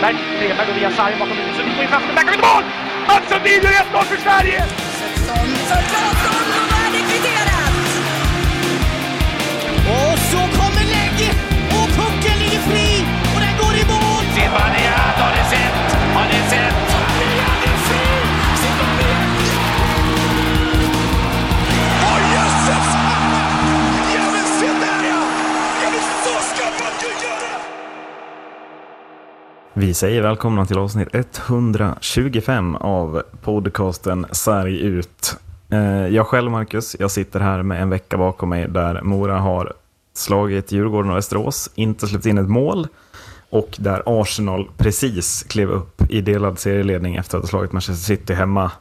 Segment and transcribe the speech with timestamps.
[0.00, 0.16] Strömberg.
[0.36, 1.56] Strömberg går via sarg bakom linjen.
[1.56, 2.14] Sundin får in chansen.
[2.14, 2.64] Där kommer inte mål!
[3.08, 4.64] Mats Sundin gör 1-0 för Sverige!
[4.68, 6.49] 16, 16, 16.
[29.80, 35.36] Vi säger välkomna till avsnitt 125 av podcasten Sarg ut.
[35.70, 39.72] Eh, jag själv, Marcus, jag sitter här med en vecka bakom mig där Mora har
[40.14, 42.88] slagit Djurgården och Västerås, inte släppt in ett mål
[43.50, 48.34] och där Arsenal precis klev upp i delad serieledning efter att ha slagit Manchester City
[48.34, 48.72] hemma.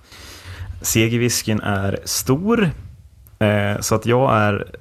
[0.82, 2.72] Segervisken är stor,
[3.40, 4.76] eh, så att jag är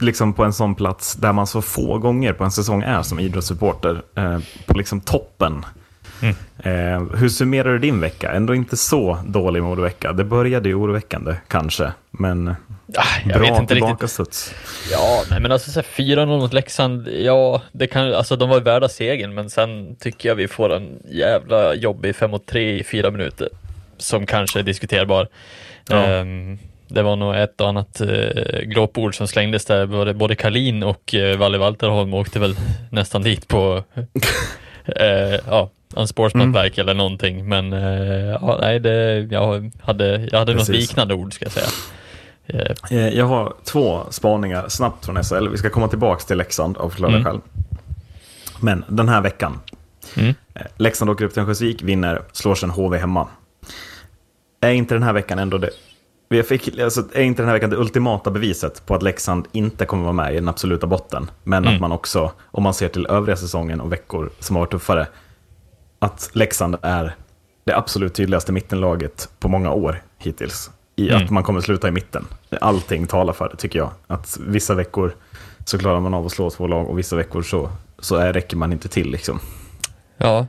[0.00, 3.18] liksom på en sån plats där man så få gånger på en säsong är som
[3.20, 5.64] idrottssupporter, eh, på liksom toppen.
[6.58, 8.32] Eh, hur summerar du din vecka?
[8.32, 10.12] Ändå inte så dålig modevecka.
[10.12, 12.48] Det började ju oroväckande, kanske, men
[12.96, 13.68] Ah, jag bra vet inte riktigt.
[13.68, 14.54] tillbakastuds.
[14.92, 18.60] Ja, nej, men alltså så här, 4-0 mot Leksand, ja, det kan, alltså de var
[18.60, 22.84] värda segern, men sen tycker jag vi får en jävla jobbig 5 mot 3 i
[22.84, 23.48] fyra minuter,
[23.98, 25.28] som kanske är diskuterbar.
[25.88, 25.96] Ja.
[25.96, 26.58] Ehm,
[26.94, 31.14] det var nog ett och annat uh, glåpord som slängdes där, både, både Kalin och
[31.14, 32.56] uh, Valle Walterholm åkte väl
[32.90, 34.04] nästan dit på uh,
[35.46, 41.14] ja, unsportsmanlike eller någonting, men uh, ja, nej, det, jag hade, jag hade något liknande
[41.14, 41.66] ord ska jag säga.
[42.46, 45.48] Eh, Eh, Jag har två spaningar snabbt från SHL.
[45.48, 47.24] Vi ska komma tillbaka till Leksand och förklara Mm.
[47.24, 47.40] själv.
[48.60, 49.60] Men den här veckan.
[50.16, 50.34] Mm.
[50.54, 53.28] Eh, Leksand åker upp till Örnsköldsvik, vinner, slår sen HV hemma.
[54.60, 55.70] Är inte den här veckan ändå det...
[56.28, 59.84] Vi fick, alltså, är inte den här veckan det ultimata beviset på att Leksand inte
[59.86, 61.30] kommer vara med i den absoluta botten?
[61.44, 61.74] Men Mm.
[61.74, 65.06] att man också, om man ser till övriga säsongen och veckor som har varit tuffare,
[65.98, 67.14] att Leksand är
[67.64, 70.70] det absolut tydligaste mittenlaget på många år hittills.
[70.96, 71.24] I Mm.
[71.24, 72.26] att man kommer sluta i mitten.
[72.60, 73.90] Allting talar för det tycker jag.
[74.06, 75.14] Att vissa veckor
[75.64, 78.56] så klarar man av att slå två lag och vissa veckor så, så är, räcker
[78.56, 79.10] man inte till.
[79.10, 79.40] Liksom.
[80.16, 80.46] Ja,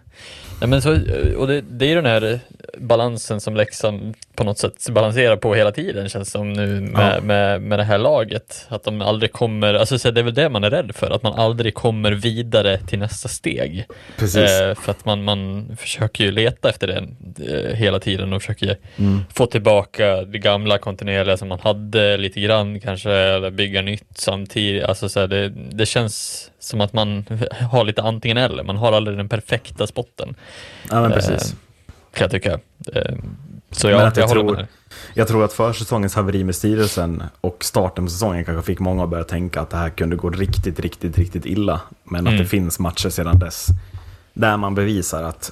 [0.60, 0.92] Nej, men så,
[1.38, 2.40] och det, det är den här
[2.80, 7.22] balansen som Leksand på något sätt balanserar på hela tiden känns som nu med, Ja.
[7.22, 8.66] med, med det här laget.
[8.70, 11.24] Att de aldrig kommer, alltså så det är väl det man är rädd för, att
[11.24, 13.86] man aldrig kommer vidare till nästa steg.
[14.18, 14.52] Precis.
[14.52, 17.08] Eh, för att man, man försöker ju leta efter det
[17.54, 19.20] eh, hela tiden och försöker Mm.
[19.34, 24.84] få tillbaka det gamla kontinuerliga som man hade lite grann kanske, eller bygga nytt samtidigt.
[24.84, 27.26] Alltså så det, det känns som att man
[27.72, 30.36] har lite antingen eller, man har aldrig den perfekta spotten.
[30.90, 31.56] Ja, men Eh, precis.
[32.14, 32.60] Kan jag tycka.
[33.80, 34.68] Så Men jag, att jag jag tror- med.
[35.14, 39.10] Jag tror att försäsongens haveri med styrelsen och starten på säsongen kanske fick många att
[39.10, 41.82] börja tänka att det här kunde gå riktigt, riktigt, riktigt illa.
[42.04, 42.44] Men att Mm.
[42.44, 43.68] det finns matcher sedan dess
[44.34, 45.52] där man bevisar att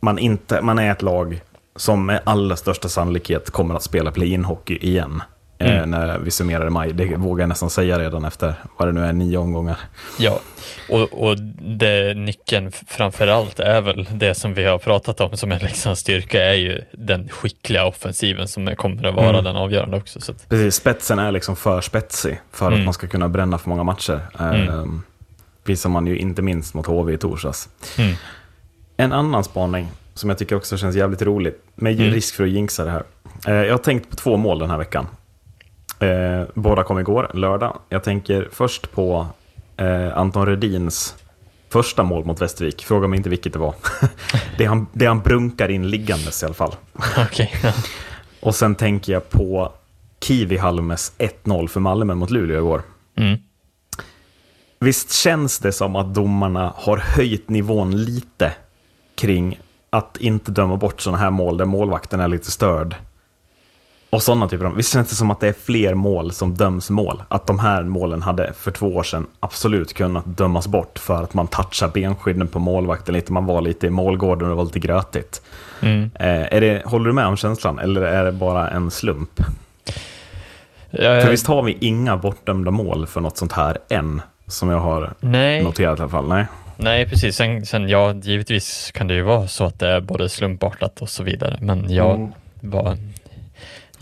[0.00, 1.40] man, inte, man är ett lag
[1.76, 5.22] som med allra största sannolikhet kommer att spela play-in hockey igen.
[5.60, 5.90] Eh, Mm.
[5.90, 6.92] när vi summerar i maj.
[6.92, 9.76] Det vågar jag nästan säga redan efter vad det nu är, nio omgångar.
[10.18, 10.40] Ja,
[10.88, 11.36] och, och
[11.78, 16.00] det, nyckeln framför allt är väl det som vi har pratat om som är Leksands
[16.00, 19.44] styrka är ju den skickliga offensiven som kommer att vara Mm.
[19.44, 20.20] den avgörande också.
[20.20, 22.84] Så att, Precis, spetsen är liksom för spetsig för att Mm.
[22.84, 24.20] man ska kunna bränna för många matcher.
[24.38, 24.68] Mm.
[24.68, 24.84] Eh,
[25.64, 27.68] visar man ju inte minst mot HV i torsdags.
[27.98, 28.14] mm.
[28.96, 32.10] En annan spaning som jag tycker också känns jävligt roligt, med Mm.
[32.12, 33.02] risk för att jinxa det här.
[33.46, 35.06] Eh, jag har tänkt på två mål den här veckan.
[36.00, 37.78] Eh, båda kom igår, lördag.
[37.88, 39.26] Jag tänker först på
[39.76, 41.14] eh, Anton Rödins
[41.68, 42.84] första mål mot Västervik.
[42.84, 43.74] Fråga mig inte vilket det var.
[44.58, 46.74] det, han, det han brunkar in liggandes i alla fall.
[47.18, 47.52] Okej.
[48.40, 49.72] Och sen tänker jag på
[50.20, 52.82] Kiwi Halmes 1-0 för Malmö mot Luleå igår.
[53.16, 53.38] Mm.
[54.80, 58.52] Visst känns det som att domarna har höjt nivån lite
[59.14, 62.96] kring att inte döma bort sådana här mål där målvakten är lite störd.
[64.10, 64.76] Och sådana typer av...
[64.76, 67.22] Visst känns det som att det är fler mål som döms mål?
[67.28, 71.34] Att de här målen hade för två år sedan absolut kunnat dömas bort för att
[71.34, 74.78] man touchar benskydden på målvakten lite, man var lite i målgården och det var lite
[74.78, 75.42] grötigt.
[75.80, 76.10] Mm.
[76.14, 79.40] Eh, är det, håller du med om känslan eller är det bara en slump?
[80.90, 84.78] Jag, För visst har vi inga bortdömda mål för något sånt här än, som jag
[84.80, 86.28] har nej, noterat i alla fall.
[86.28, 86.46] Nej.
[86.76, 87.36] nej, precis.
[87.36, 91.08] Sen, sen ja, givetvis kan det ju vara så att det är både slumpartat och
[91.08, 91.58] så vidare.
[91.60, 92.32] Men jag Mm.
[92.60, 92.96] var...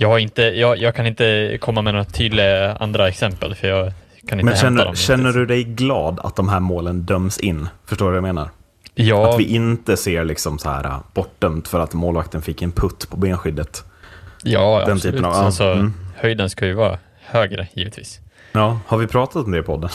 [0.00, 3.93] Jag, inte, jag, jag kan inte komma med några tydliga andra exempel för jag
[4.29, 4.95] kan inte Men känner, dem.
[4.97, 7.69] känner du dig glad att de här målen döms in?
[7.87, 8.50] Förstår du vad jag menar?
[8.95, 12.73] Ja, Att vi inte ser liksom så här äh, bortdömt för att målvakten fick en
[12.73, 13.85] putt på benskyddet.
[14.43, 15.03] ja den absolut.
[15.03, 15.95] typen av- ja, alltså, mm.
[16.17, 18.21] Höjden ska ju vara högre, givetvis.
[18.53, 19.91] Ja, har vi pratat om det i podden?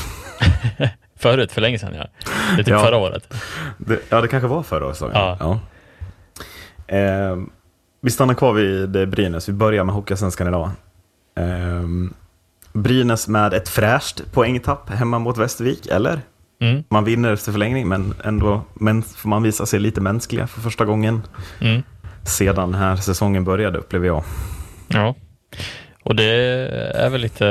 [1.19, 2.05] Förut, för länge sedan ja.
[2.55, 2.79] Det är typ Ja.
[2.83, 3.33] förra året.
[3.77, 5.15] Det, ja, det kanske var förra säsongen.
[5.15, 5.59] Ja.
[6.87, 7.37] Eh,
[8.03, 9.49] vi stannar kvar vid Brynäs.
[9.49, 10.69] Vi börjar med Hockeyallsvenskan idag.
[11.37, 11.83] Eh,
[12.73, 16.21] Brynäs med ett fräscht poängtapp hemma mot Västervik, eller?
[16.61, 16.83] Mm.
[16.89, 20.85] Man vinner efter förlängning, men ändå men får man visa sig lite mänskliga för första
[20.85, 21.21] gången
[21.61, 21.81] Mm.
[22.23, 24.23] sedan den här säsongen började, upplever jag.
[24.87, 25.15] Ja,
[26.03, 26.25] och det
[26.95, 27.45] är väl lite...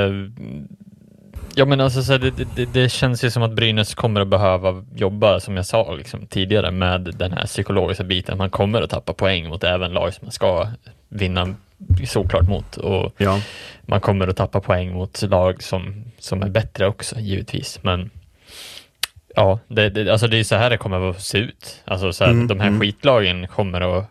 [1.54, 4.28] Ja men alltså så här, det, det, det känns ju som att Brynäs kommer att
[4.28, 8.38] behöva jobba, som jag sa liksom, tidigare, med den här psykologiska biten.
[8.38, 10.69] Man kommer att tappa poäng mot även lag som man ska
[11.08, 11.54] vinna
[12.06, 12.76] såklart mot.
[12.76, 13.40] Och Ja,
[13.82, 17.78] man kommer att tappa poäng mot lag som, som är bättre också, givetvis.
[17.82, 18.10] Men
[19.34, 21.82] ja, det, det, alltså det är så här det kommer att se ut.
[21.84, 22.81] Alltså så här, Mm, de här mm.
[22.81, 24.04] skitlagen kommer att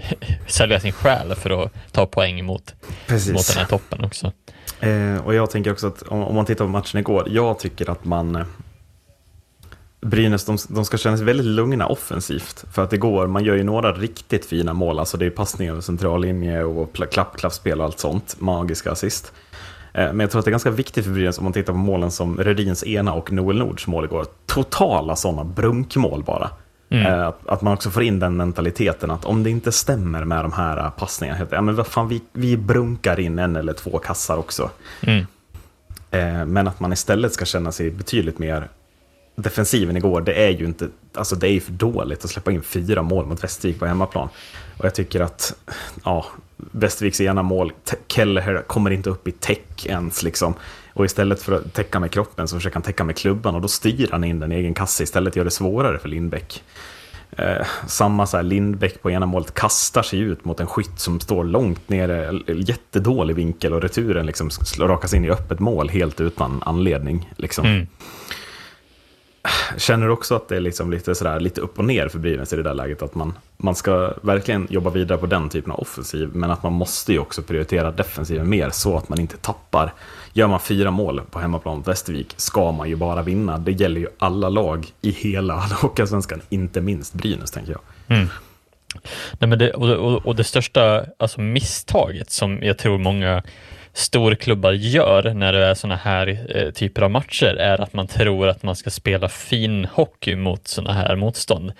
[0.46, 2.74] sälja sin själ för att ta poäng mot,
[3.06, 3.32] precis.
[3.32, 4.32] mot den här toppen också.
[4.80, 7.90] Eh, och jag tänker också att om, om man tittar på matchen igår, jag tycker
[7.90, 8.36] att man...
[8.36, 8.44] Eh,
[10.00, 12.64] Brynäs, de, de ska känna sig väldigt lugna offensivt.
[12.72, 14.98] För att igår, man gör ju några riktigt fina mål.
[14.98, 18.36] Alltså det är passningar över centrallinje och klapp, klappspel och allt sånt.
[18.38, 19.32] Magiska assist.
[19.92, 21.78] Eh, men jag tror att det är ganska viktigt för Brynäs om man tittar på
[21.78, 24.26] målen som Redins ena och Noel Nords mål igår.
[24.46, 26.50] Totala sådana brunkmål bara.
[26.88, 30.44] Eh, Att, att man också får in den mentaliteten att om det inte stämmer med
[30.44, 33.98] de här eh, passningarna, ja, men vad fan, vi, vi brunkar in en eller två
[33.98, 34.70] kassar också.
[35.00, 35.26] Mm.
[36.10, 38.68] Eh, Men att man istället ska känna sig betydligt mer
[39.36, 42.62] defensiven igår, det är ju inte, alltså det är ju för dåligt att släppa in
[42.62, 44.28] fyra mål mot Västervik på hemmaplan.
[44.78, 45.54] Och jag tycker att,
[46.04, 47.72] ja, Västerviks ena mål,
[48.08, 50.54] Kelleher kommer inte upp i täck ens liksom.
[50.96, 53.68] Och istället för att täcka med kroppen så försöker han täcka med klubban och då
[53.68, 56.62] styr han in den i egen kasse istället, gör det svårare för Lindbäck.
[57.30, 61.20] Eh, samma så här, Lindbäck på ena målet kastar sig ut mot en skytt som
[61.20, 66.20] står långt nere, jättedålig vinkel och returen liksom slår- rakas in i öppet mål helt
[66.20, 67.32] utan anledning.
[67.36, 67.66] Liksom.
[67.66, 67.86] Mm.
[69.76, 72.56] Känner också att det är liksom lite, sådär, lite upp och ner för Brynäs i
[72.56, 73.02] det där läget?
[73.02, 76.72] Att man, man ska verkligen jobba vidare på den typen av offensiv, men att man
[76.72, 79.92] måste ju också prioritera defensiven mer så att man inte tappar.
[80.36, 83.58] Gör man fyra mål på hemmaplan mot Västervik ska man ju bara vinna.
[83.58, 87.80] Det gäller ju alla lag i hela Hockeyallsvenskan, inte minst Brynäs tänker jag.
[88.18, 88.28] Mm.
[89.38, 93.42] Nej, men det, och, och, och det största alltså misstaget som jag tror många
[93.92, 98.48] storklubbar gör när det är sådana här eh, typer av matcher är att man tror
[98.48, 101.72] att man ska spela fin hockey mot sådana här motstånd.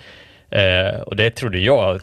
[0.49, 2.01] Eh, och det trodde jag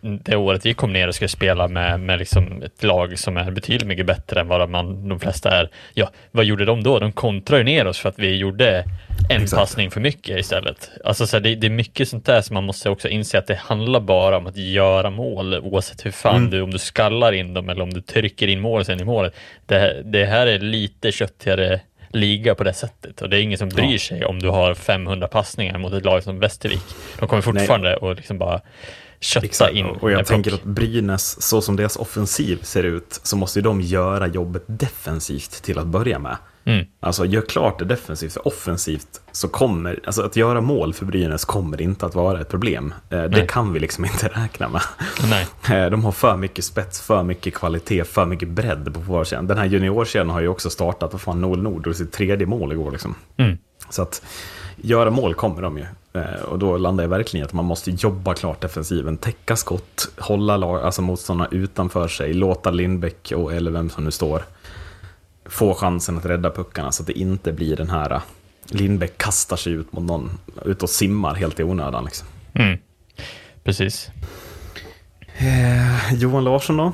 [0.00, 3.50] det, året vi kom ner och skulle spela med, med liksom ett lag som är
[3.50, 5.68] betydligt mycket bättre än vad man, de flesta är.
[5.94, 6.98] Ja, vad gjorde de då?
[6.98, 8.84] De kontrade ju ner oss för att vi gjorde
[9.30, 9.60] en Exakt.
[9.60, 10.90] passning för mycket istället.
[11.04, 13.46] Alltså så här, det, det är mycket sånt där som man måste också inse att
[13.46, 16.50] det handlar bara om att göra mål oavsett hur fan Mm.
[16.50, 19.34] du, om du skallar in dem eller om du trycker in mål sen i målet.
[19.66, 21.80] Det, det här är lite köttigare
[22.14, 23.98] liga på det sättet och det är ingen som bryr Ja.
[23.98, 26.84] sig om du har 500 passningar mot ett lag som Västervik.
[27.18, 28.60] De kommer fortfarande att liksom bara
[29.20, 33.36] kötta Exakt, in och jag tänker att Brynäs, så som deras offensiv ser ut, så
[33.36, 36.36] måste de göra jobbet defensivt till att börja med.
[36.66, 36.86] Mm.
[37.00, 41.44] Alltså gör klart det defensivt, för offensivt så kommer, alltså att göra mål för Brynäs
[41.44, 42.94] kommer inte att vara ett problem.
[43.10, 43.46] Eh, Det Nej.
[43.48, 44.82] kan vi liksom inte räkna med.
[45.30, 45.46] Nej.
[45.84, 49.46] Eh, De har för mycket spets, för mycket kvalitet, för mycket bredd på forwardskedjan.
[49.46, 52.72] Den här juniorkedjan har ju också startat, vad fan, Noel Nord och sitt tredje mål
[52.72, 53.14] igår liksom.
[53.36, 53.58] Mm.
[53.90, 54.22] Så att
[54.76, 55.84] göra mål kommer de ju.
[56.12, 60.08] Eh, Och då landar jag verkligen i att man måste jobba klart defensiven, täcka skott,
[60.18, 64.42] hålla lag, alltså motståndarna utanför sig, låta Lindbäck och eller vem som nu står
[65.46, 68.22] få chansen att rädda puckarna så att det inte blir den här eh,
[68.68, 72.04] Lindbäck kastar sig ut mot någon, ut och simmar helt i onödan.
[72.04, 72.28] Liksom.
[72.54, 72.78] Mm.
[73.64, 74.10] Precis.
[75.36, 76.92] Eh, Johan Larsson då?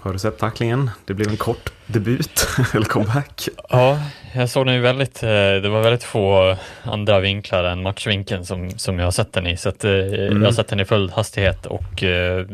[0.00, 0.90] Har du sett tacklingen?
[1.04, 3.48] Det blev en kort debut, eller comeback.
[3.68, 3.98] Ja,
[4.34, 8.70] jag såg den ju väldigt, eh, det var väldigt få andra vinklar än matchvinkeln som,
[8.70, 9.56] som jag har sett den i.
[9.56, 12.46] Så att, eh, jag har sett den i full hastighet och eh,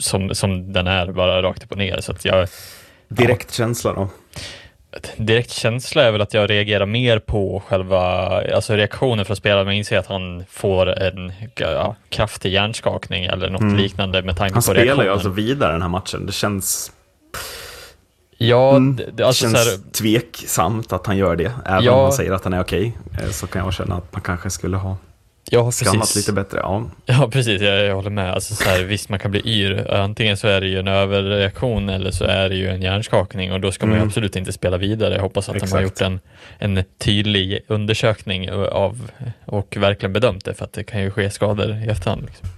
[0.00, 2.00] som, som den är, bara rakt upp och ner.
[2.00, 2.48] Så jag,
[3.08, 4.08] Direkt känsla då?
[5.16, 8.00] Direkt känsla är väl att jag reagerar mer på själva
[8.54, 9.64] alltså reaktionen från spelaren.
[9.66, 14.58] Man inser att han får en ja, kraftig hjärnskakning eller något liknande med tanke Han
[14.58, 15.06] på spelar reaktionen.
[15.06, 16.26] ju alltså vidare den här matchen.
[16.26, 16.92] Det känns,
[18.38, 21.52] Ja, det, det, alltså känns så här, tveksamt att han gör det.
[21.66, 21.92] Även Ja.
[21.92, 22.96] om han säger att han är okej.
[23.22, 24.96] eh, Så kan jag känna att man kanske skulle ha
[25.50, 26.16] ja, skannat precis.
[26.16, 26.58] lite bättre.
[26.58, 27.62] Ja, Ja, precis.
[27.62, 28.32] Jag, jag håller med.
[28.32, 29.90] Alltså, så här, visst, man kan bli yr.
[29.94, 33.60] Antingen så är det ju en överreaktion eller så är det ju en hjärnskakning och
[33.60, 34.08] då ska man Mm.
[34.08, 35.14] absolut inte spela vidare.
[35.14, 35.82] Jag hoppas att de har Exakt.
[35.82, 36.20] gjort en,
[36.58, 39.10] en tydlig undersökning av
[39.44, 42.22] och verkligen bedömt det för att det kan ju ske skador i efterhand.
[42.26, 42.48] Liksom.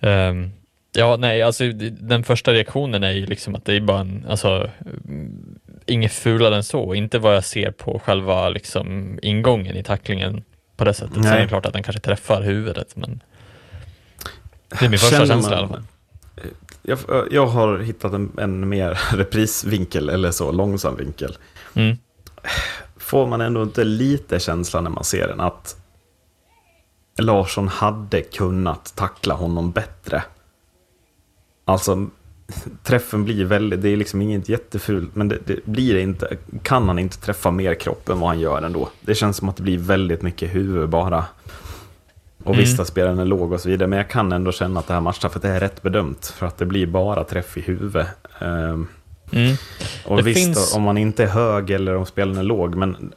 [0.00, 0.50] Ehm,
[0.96, 1.64] ja, nej, alltså
[2.00, 4.70] den första reaktionen är ju liksom att det är bara en, alltså
[5.04, 6.94] mm, inget fulare än så.
[6.94, 10.44] Inte vad jag ser på själva liksom ingången i tacklingen
[10.76, 11.14] på det sättet.
[11.14, 11.42] Sen är Nej.
[11.42, 13.22] det klart att den kanske träffar huvudet, men
[14.68, 15.82] det är min första Känner känsla man- i alla fall.
[16.82, 16.98] Jag,
[17.30, 21.36] jag har hittat en, en mer reprisvinkel, eller så, långsam vinkel.
[21.74, 21.96] Mm.
[22.96, 25.76] Får man ändå inte lite känslan när man ser den att
[27.18, 30.22] Larsson hade kunnat tackla honom bättre?
[31.64, 32.06] Alltså,
[32.82, 36.98] träffen blir väldigt, det är liksom inget jättefult, men det, det blir inte, kan han
[36.98, 38.88] inte träffa mer kropp än vad han gör ändå?
[39.00, 41.24] Det känns som att det blir väldigt mycket huvud bara.
[42.44, 42.60] Och Mm.
[42.64, 44.94] visst att spelaren är låg och så vidare, men jag kan ändå känna att det
[44.94, 48.08] här matchstraffet är rätt bedömt, för att det blir bara träff i huvudet.
[48.40, 48.88] Ehm,
[49.32, 49.56] Mm.
[50.04, 53.12] och Det visst, finns- om man inte är hög eller om spelaren är låg, men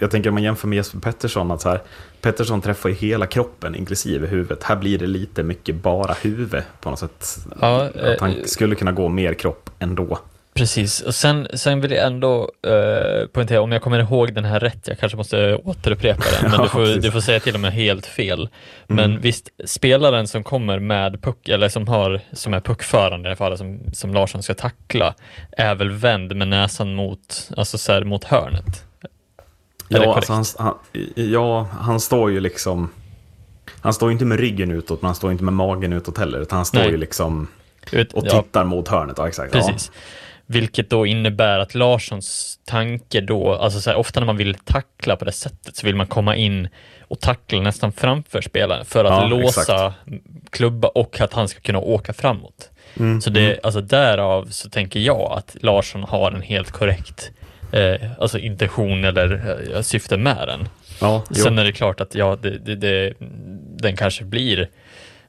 [0.00, 1.80] jag tänker om man jämför med Jesper Pettersson, att så här,
[2.20, 4.62] Pettersson träffar ju hela kroppen, inklusive huvudet.
[4.62, 7.38] Här blir det lite mycket bara huvud på något sätt.
[7.60, 10.18] Ja, att han eh, skulle kunna gå mer kropp ändå.
[10.60, 14.60] Precis, och sen, sen vill jag ändå eh, poängtera, om jag kommer ihåg den här
[14.60, 16.84] rätt, jag kanske måste återupprepa den, men Ja, du, får.
[16.84, 17.00] Mm.
[17.00, 18.48] du får säga till om jag helt fel.
[18.86, 23.36] Men visst, spelaren som kommer med puck, eller som, har, som är puckförande i alla
[23.36, 25.14] fall, som, som Larsson ska tackla,
[25.52, 28.84] är väl vänd med näsan mot, alltså så här, mot hörnet?
[29.88, 30.74] Är Ja, alltså han, han,
[31.14, 32.90] ja, han står ju liksom...
[33.80, 36.40] Han står ju inte med ryggen utåt, men han står inte med magen utåt heller.
[36.40, 36.90] Utan han står Nej.
[36.90, 37.48] ju liksom
[38.12, 39.18] och ja, tittar mot hörnet.
[39.18, 39.52] Ja, exakt.
[39.52, 39.90] Precis.
[40.52, 45.16] Vilket då innebär att Larssons tanke då, alltså så här, ofta när man vill tackla
[45.16, 46.68] på det sättet så vill man komma in
[47.00, 49.96] och tackla nästan framför spelaren för att Ja, låsa exakt.
[50.50, 52.70] klubba och att han ska kunna åka framåt.
[52.98, 57.30] Mm, så det, alltså därav så tänker jag att Larsson har en helt korrekt
[57.72, 60.68] eh, alltså intention eller eh, syfte med den.
[61.00, 61.42] Ja, jo.
[61.44, 63.14] Sen är det klart att ja, det, det, det,
[63.76, 64.68] den kanske blir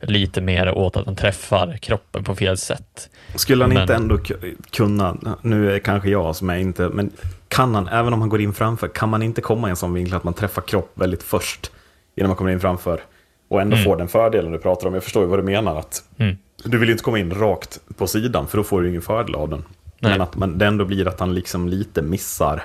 [0.02, 3.10] lite mer åt att han träffar kroppen på fel sätt.
[3.36, 6.90] Skulle han Men- inte ändå ku- kunna, nu är det kanske jag som är inte,
[6.90, 7.12] men
[7.48, 9.94] kan han, även om han går in framför, kan man inte komma i en sån
[9.94, 11.72] vinkel att man träffar kropp väldigt först
[12.16, 13.02] innan man kommer in framför
[13.50, 13.86] och ändå Mm.
[13.86, 14.94] får den fördelen du pratar om?
[14.94, 16.38] Jag förstår ju vad du menar, att Mm.
[16.64, 19.36] du vill ju inte komma in rakt på sidan, för då får du ingen fördel
[19.36, 19.64] av den.
[20.00, 20.12] Nej.
[20.12, 22.64] Men att man, det ändå blir att han liksom lite missar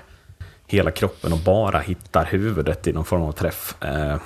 [0.66, 3.74] hela kroppen och bara hittar huvudet i någon form av träff.
[3.82, 4.16] Eh,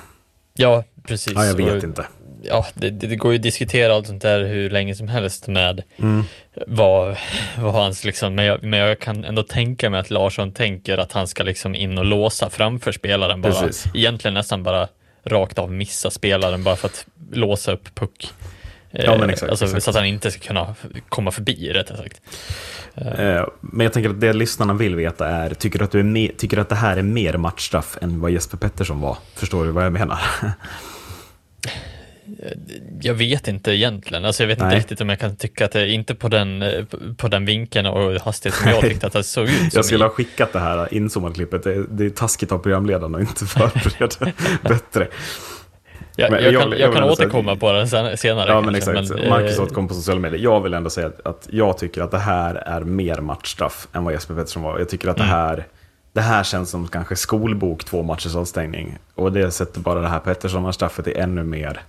[0.55, 1.33] Ja, precis.
[1.37, 2.07] ja, jag vet Och- inte.
[2.42, 5.83] ja, det, det går ju att diskutera allt sånt där hur länge som helst med
[5.99, 6.25] Mm.
[6.66, 7.16] vad,
[7.59, 11.12] vad hans liksom, men jag, men jag kan ändå tänka mig att Larsson tänker att
[11.12, 13.52] han ska liksom in och låsa framför spelaren bara.
[13.52, 13.85] Precis.
[13.95, 14.88] Egentligen nästan bara
[15.25, 18.28] rakt av missa spelaren bara för att låsa upp puck.
[18.92, 19.82] Ja, men Eh, exakt, alltså, exakt.
[19.85, 20.75] Så att han inte ska kunna
[21.09, 22.20] komma förbi rättare sagt.
[22.94, 26.04] Eh, Men jag tänker att det lyssnarna vill veta är, tycker du att, du är
[26.04, 29.18] me- tycker att det här är mer matchstraff än vad Jesper Pettersson var?
[29.35, 30.18] Förstår du vad jag menar?
[33.02, 34.66] Jag vet inte egentligen, alltså jag vet Nej.
[34.66, 36.85] inte riktigt om jag kan tycka att det, inte på den, eh,
[37.16, 40.04] på den vinkeln och hastighet som jag tyckte att det såg ut som Jag skulle
[40.04, 41.62] i- ha skickat det här inzoomade klippet.
[41.62, 44.32] Det, det är taskigt av programledaren att inte förbereda
[44.62, 45.09] bättre.
[46.20, 48.50] Jag, Men jag, jag- kan, jag jag kan återkomma på den sen, senare.
[48.50, 49.20] Ja, men kanske, exakt.
[49.20, 50.40] men, Marcus eh, återkom på sociala medier.
[50.40, 54.04] Jag vill ändå säga att, att jag tycker att det här är mer matchstraff än
[54.04, 54.78] vad Jesper Pettersson var.
[54.78, 55.34] Jag tycker att det Mm.
[55.34, 55.66] här,
[56.12, 58.98] det här känns som kanske skolbok två matchers avstängning.
[59.14, 61.80] Och det sätter bara det här Pettersson-straffet i ännu mer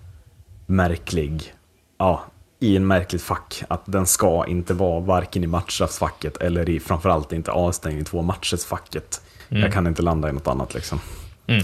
[0.66, 1.54] märklig,
[1.98, 2.24] ja,
[2.60, 3.64] i en märkligt fack.
[3.68, 9.22] Att den ska inte vara varken i matchstraffsfacket eller i framförallt inte avstängning två matchers-facket.
[9.50, 11.00] Jag kan inte landa i något annat liksom.
[11.48, 11.64] Mm.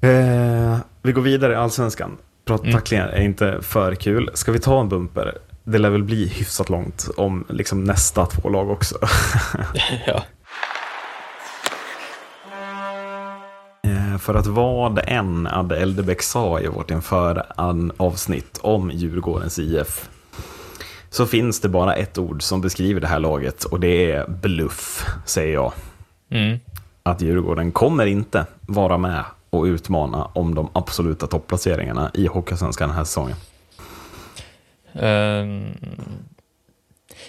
[0.00, 2.16] Eh, vi går vidare i Allsvenskan.
[2.50, 2.72] Mm.
[2.72, 4.30] tacklingar är inte för kul.
[4.34, 5.38] Ska vi ta en bumper?
[5.64, 8.98] Det lär väl bli hyfsat långt om liksom nästa två lag också.
[10.06, 10.22] ja.
[13.84, 17.46] Eh, För att vad än Adde Eldebäck sa i vårt inför
[17.96, 20.08] avsnitt om Djurgårdens IF
[21.10, 25.06] så finns det bara ett ord som beskriver det här laget och det är bluff,
[25.24, 25.72] säger jag.
[26.30, 26.58] Mm.
[27.02, 32.96] Att Djurgården kommer inte vara med och utmana om de absoluta topplaceringarna i Hockeysvenskan den
[32.96, 33.36] här säsongen.
[34.92, 35.66] Ehm,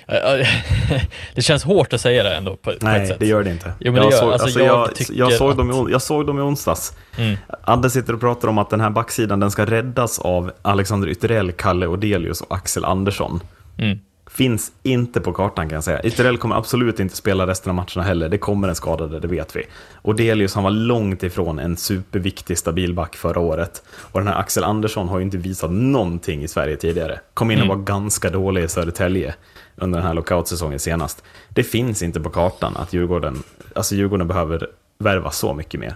[1.36, 3.20] det känns hårt att säga det ändå på, på ett Nej, sätt.
[3.20, 3.74] det gör det inte.
[3.80, 5.92] Jo, men det jag, gör- såg, alltså, alltså, jag jag, tycker jag, såg dem i,
[5.92, 6.94] jag såg dem i onsdags.
[7.18, 7.38] Mm.
[7.64, 11.52] Adde sitter och pratar om att den här backsidan den ska räddas av Alexander Ytterell,
[11.52, 13.40] Kalle Odelius och Axel Andersson.
[13.78, 14.00] Mm.
[14.40, 16.02] Finns inte på kartan kan jag säga.
[16.02, 18.30] Ytterell kommer absolut inte spela resten av matcherna heller.
[18.30, 19.64] Det kommer en skadade, det vet vi.
[20.02, 23.84] Odelius han var långt ifrån en superviktig stabil back förra året.
[24.12, 27.20] Och den här Axel Andersson har ju inte visat någonting i Sverige tidigare.
[27.34, 29.36] Kom in och var ganska dålig i Södertälje
[29.76, 31.24] under den här lockoutsäsongen senast.
[31.50, 33.44] Det finns inte på kartan att Djurgården,
[33.76, 34.68] alltså Djurgården behöver
[35.00, 35.96] värva så mycket mer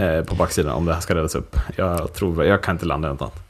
[0.00, 1.56] eh, på backsidan om det här ska räddas upp.
[1.76, 3.49] Jag tror, jag kan inte landa i något annat.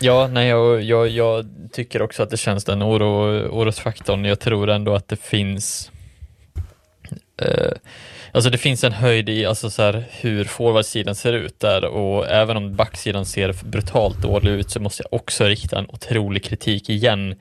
[0.00, 4.24] Ja, nej, jag, jag, jag tycker också att det känns den oro, orosfaktorn.
[4.24, 5.90] Jag tror ändå att det finns
[7.42, 7.72] eh,
[8.32, 12.28] Alltså det finns en höjd i alltså så här, hur forwardsidan ser ut där och
[12.28, 16.90] även om backsidan ser brutalt dålig ut så måste jag också rikta en otrolig kritik
[16.90, 17.34] igen.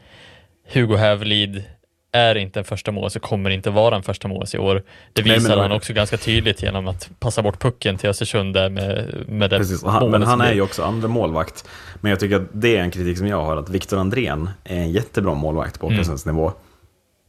[0.74, 1.64] Hugo Hävelid
[2.12, 4.84] är inte en första mål så kommer inte vara en första mål i år.
[5.14, 8.54] Det Nej, visar men- han också ganska tydligt genom att passa bort pucken till Östersund
[8.54, 11.68] där med, med det Precis, han, men han är ju också andra målvakt.
[12.02, 14.78] Men jag tycker att det är en kritik som jag har, att Viktor Andrén är
[14.78, 16.00] en jättebra målvakt på Mm.
[16.00, 16.52] Åkessons nivå.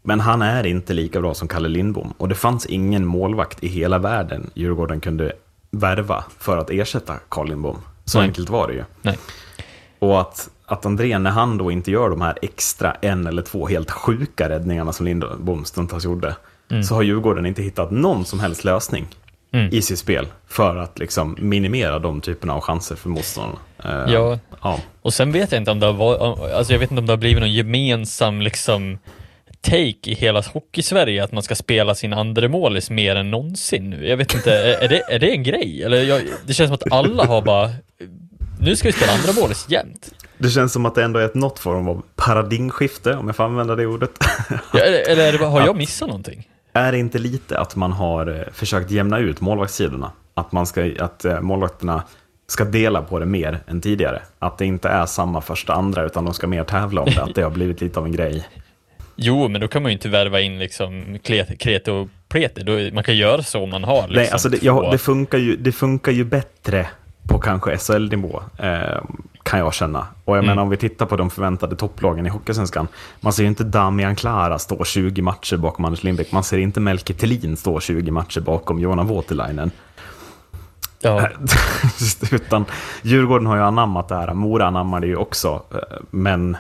[0.03, 2.15] Men han är inte lika bra som Kalle Lindbom.
[2.19, 5.33] Och det fanns ingen målvakt i hela världen Djurgården kunde
[5.71, 7.79] värva för att ersätta Carl Lindbom.
[8.05, 8.27] Så Nej.
[8.29, 8.85] enkelt var det ju.
[9.03, 9.19] Nej.
[9.99, 13.67] Och att, att Andrén, när han då inte gör de här extra en eller två
[13.69, 16.35] helt sjuka räddningarna som Lindbom stundtals gjorde,
[16.89, 19.07] så har Djurgården inte hittat någon som helst lösning
[19.53, 19.69] Mm.
[19.75, 23.59] i sitt spel för att liksom minimera de typerna av chanser för motståndarna.
[23.85, 24.39] Eh, Ja.
[24.63, 24.81] ja.
[25.03, 26.21] Och sen vet jag inte om det har varit,
[26.55, 28.99] alltså jag vet inte om det har blivit någon gemensam liksom
[29.61, 34.09] take i hela hockeysverige att man ska spela sin andra målis mer än någonsin nu.
[34.09, 35.83] Jag vet inte, är det, är det en grej?
[35.85, 37.71] Eller jag, det känns som att alla har bara,
[38.61, 40.11] nu ska vi spela andra målis jämt.
[40.39, 43.45] Det känns som att det ändå är ett något form av paradigmskifte, om jag får
[43.45, 44.11] använda det ordet.
[44.73, 46.49] Ja, eller eller har jag missat någonting?
[46.73, 50.13] är det inte lite att man har eh, försökt jämna ut målvaktssidorna?
[50.35, 52.03] Att, man ska, att eh, målvakterna
[52.47, 54.23] ska dela på det mer än tidigare?
[54.39, 57.23] Att det inte är samma första andra, utan de ska mer tävla om det?
[57.23, 58.49] Att det har blivit lite av en grej?
[59.21, 61.19] Jo, men då kan man ju inte värva in liksom
[61.59, 62.91] Krete och Plete.
[62.93, 65.57] Man kan göra så om man har liksom Nej, alltså det, ja, det, funkar ju,
[65.57, 66.87] det funkar ju bättre
[67.29, 69.03] på kanske SHL-nivå, eh,
[69.49, 70.07] kan jag känna.
[70.25, 70.47] Och jag Mm.
[70.47, 72.89] menar om vi tittar på de förväntade topplagen i Hockeysvenskan,
[73.21, 76.81] man ser ju inte Damian Klara stå 20 matcher bakom Anders Lindbäck, man ser inte
[76.81, 79.71] Melke Thelin stå 20 matcher bakom Jonas Voutilainen.
[81.01, 81.29] ja,
[82.33, 82.65] Utan
[83.03, 85.79] Djurgården har ju anammat det här, Mora anammar det ju också, eh,
[86.11, 86.57] men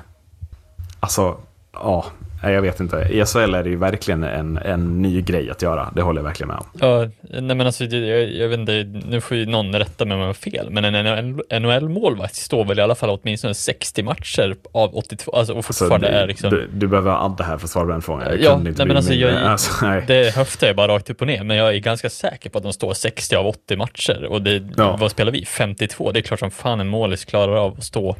[1.00, 1.36] alltså,
[1.72, 2.04] ja,
[2.42, 2.96] nej, jag vet inte.
[3.10, 6.24] I SHL är det ju verkligen en, en ny grej att göra, det håller jag
[6.24, 6.66] verkligen med om.
[6.80, 7.08] Ja,
[7.40, 10.20] nej men alltså, det- jag, jag vet inte, nu får ju någon rätta mig om
[10.20, 14.94] jag har fel, men en NHL-målvakt står väl i alla fall åtminstone 60 matcher av
[14.96, 16.50] 82, alltså och Så fortfarande du, är liksom...
[16.50, 18.26] du, du behöver ha Adde här för att svara på den frågan.
[18.28, 20.04] Jag Ja, nej, men alltså, jag, Alltså, nej.
[20.06, 22.64] det höftar jag bara rakt upp och ner, men jag är ganska säker på att
[22.64, 24.96] de står 60 av 80 matcher och det, Ja.
[25.00, 25.44] vad spelar vi?
[25.44, 26.12] 52?
[26.12, 28.16] Det är klart som fan en målis klarar av att stå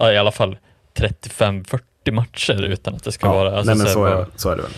[0.00, 0.56] i alla fall
[0.98, 1.80] 35-40
[2.12, 3.56] matcher utan att det ska ja, vara...
[3.56, 4.70] alltså, nej, men så är, så är det väl.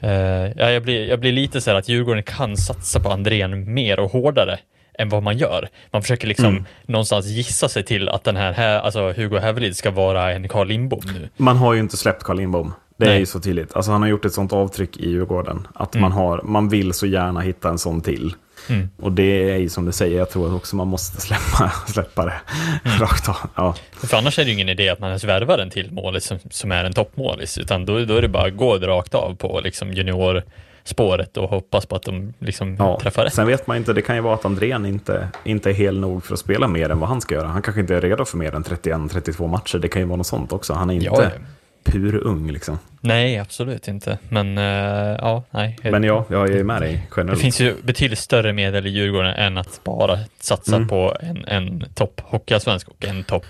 [0.00, 3.74] Eh, ja, jag, blir, jag blir lite så här att Djurgården kan satsa på Andrén
[3.74, 4.58] mer och hårdare
[4.98, 5.68] än vad man gör.
[5.92, 6.64] Man försöker liksom Mm.
[6.86, 10.66] någonstans gissa sig till att den här, här alltså Hugo Hävelid ska vara en Carl
[10.68, 11.28] Lindbom nu.
[11.36, 12.72] Man har ju inte släppt Carl Lindbom.
[12.98, 13.18] Det är Nej.
[13.18, 13.76] ju så tydligt.
[13.76, 15.66] Alltså, han har gjort ett sånt avtryck i Djurgården.
[15.74, 16.02] Att Mm.
[16.02, 18.34] man, har, man vill så gärna hitta en sån till.
[18.68, 18.88] Mm.
[19.02, 22.24] Och det är ju som du säger, jag tror att också man måste släppa, släppa
[22.24, 22.34] det
[22.84, 22.98] Mm.
[23.00, 23.36] rakt av.
[23.54, 23.74] Ja.
[23.92, 26.38] För annars är det ju ingen idé att man ens värvar en till målis som,
[26.50, 29.60] som är en toppmålis, utan då, då är det bara att gå rakt av på
[29.64, 32.98] liksom juniorspåret och hoppas på att de liksom Ja.
[33.02, 33.34] träffar rätt.
[33.34, 36.24] Sen vet man inte, det kan ju vara att Andrén inte, inte är hel nog
[36.24, 37.46] för att spela mer än vad han ska göra.
[37.48, 39.78] Han kanske inte är redo för mer än 31-32 matcher.
[39.78, 40.72] Det kan ju vara något sånt också.
[40.74, 41.22] Han är inte Ja,
[41.86, 41.92] ja.
[41.92, 42.78] pur ung liksom.
[43.00, 44.18] Nej, absolut inte.
[44.28, 44.64] Men eh,
[45.20, 45.78] ja, nej.
[45.82, 47.40] Men ja, jag är med dig Det generellt.
[47.42, 50.88] finns ju betydligt större medel i Djurgården än att bara satsa Mm.
[50.88, 53.46] på en, en topp hockeyallsvensk och en topp,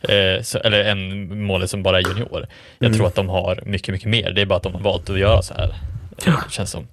[0.00, 2.46] eh, så, eller en mål som bara är junior.
[2.78, 2.96] Jag Mm.
[2.98, 4.30] tror att de har mycket, mycket mer.
[4.32, 5.74] Det är bara att de har valt att göra så här.
[6.26, 6.86] eh, Känns som.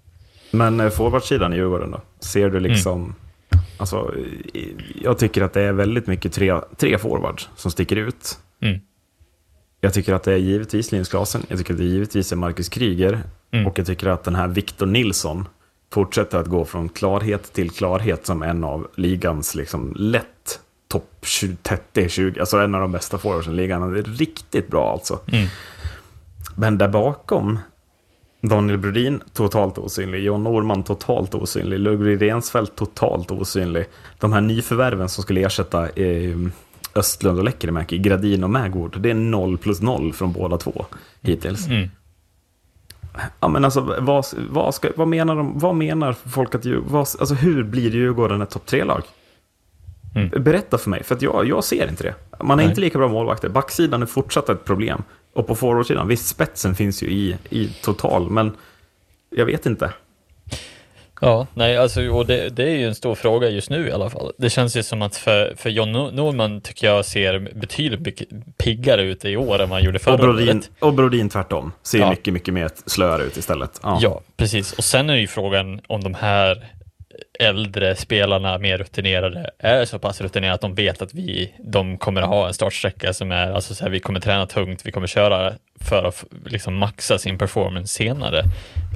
[0.51, 2.01] Men eh, forwardsidan i Djurgården då?
[2.19, 3.01] Ser du liksom...
[3.03, 3.15] Mm.
[3.77, 4.13] Alltså,
[5.01, 8.38] jag tycker att det är väldigt mycket tre, tre forwards som sticker ut.
[8.62, 8.79] Mm.
[9.86, 12.69] Jag tycker att det är givetvis Linus Klasen, jag tycker att det givetvis är Marcus
[12.69, 13.67] Kryger Mm.
[13.67, 15.48] och jag tycker att den här Victor Nilsson
[15.93, 21.58] fortsätter att gå från klarhet till klarhet som en av ligans liksom lätt topp 20,
[21.63, 23.93] 30-20, alltså en av de bästa forwardsen i ligan.
[23.93, 25.19] Det är riktigt bra alltså.
[25.28, 25.48] Mm.
[26.56, 27.60] Men där bakom,
[28.41, 33.86] Daniel Brodin totalt osynlig, John Norman totalt osynlig, Ludvig Rensfeldt totalt osynlig.
[34.19, 36.36] De här nyförvärven som skulle ersätta eh,
[36.95, 40.86] Östlund och Lekkerimäki, Gradin och Mägård, det är noll plus noll från båda två
[41.21, 41.67] hittills.
[41.67, 41.89] Mm.
[43.39, 46.99] Ja, men alltså, vad, vad, ska, vad, menar de, vad menar folk att Djur- vad,
[46.99, 49.03] alltså, hur blir Djurgården ett topp tre-lag?
[50.15, 50.43] Mm.
[50.43, 52.15] Berätta för mig, för jag, jag ser inte det.
[52.43, 52.65] Man är Nej.
[52.65, 53.49] inte lika bra målvakter.
[53.49, 55.03] Backsidan är fortsatt ett problem.
[55.34, 58.51] Och på forwardsidan, visst spetsen finns ju i, i total, men
[59.29, 59.93] jag vet inte.
[61.21, 64.10] Ja, nej, alltså, och det, det är ju en stor fråga just nu i alla
[64.10, 64.32] fall.
[64.38, 68.21] Det känns ju som att för, för John Nor- Norman tycker jag ser betydligt
[68.58, 70.69] piggare ut i år än han gjorde Och förra Brodin, året.
[70.80, 72.10] och Brodin tvärtom, ser Ja.
[72.10, 73.80] mycket, mycket mer slöare ut istället.
[73.84, 73.99] Ja.
[74.01, 74.73] Ja, precis.
[74.73, 76.65] Och sen är ju frågan om de här
[77.39, 82.21] äldre spelarna, mer rutinerade, är så pass rutinerade att de vet att vi, de kommer
[82.21, 85.08] att ha en startsträcka som är, alltså så här, vi kommer träna tungt, vi kommer
[85.08, 85.54] köra
[85.86, 88.43] för att liksom maxa sin performance senare.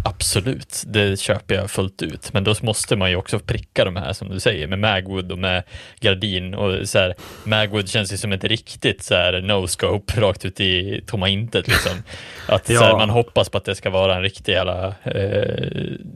[0.06, 2.34] Absolut, det köper jag fullt ut.
[2.34, 5.38] Men då måste man ju också pricka de här som du säger med Magwood och
[5.38, 5.64] med
[6.00, 10.60] Gardin och så här, Magwood känns ju som ett riktigt så här no-scope rakt ut
[10.60, 11.92] i tomma intet liksom.
[12.48, 12.98] Att så här, Ja.
[12.98, 15.66] man hoppas på att det ska vara en riktig jävla eh,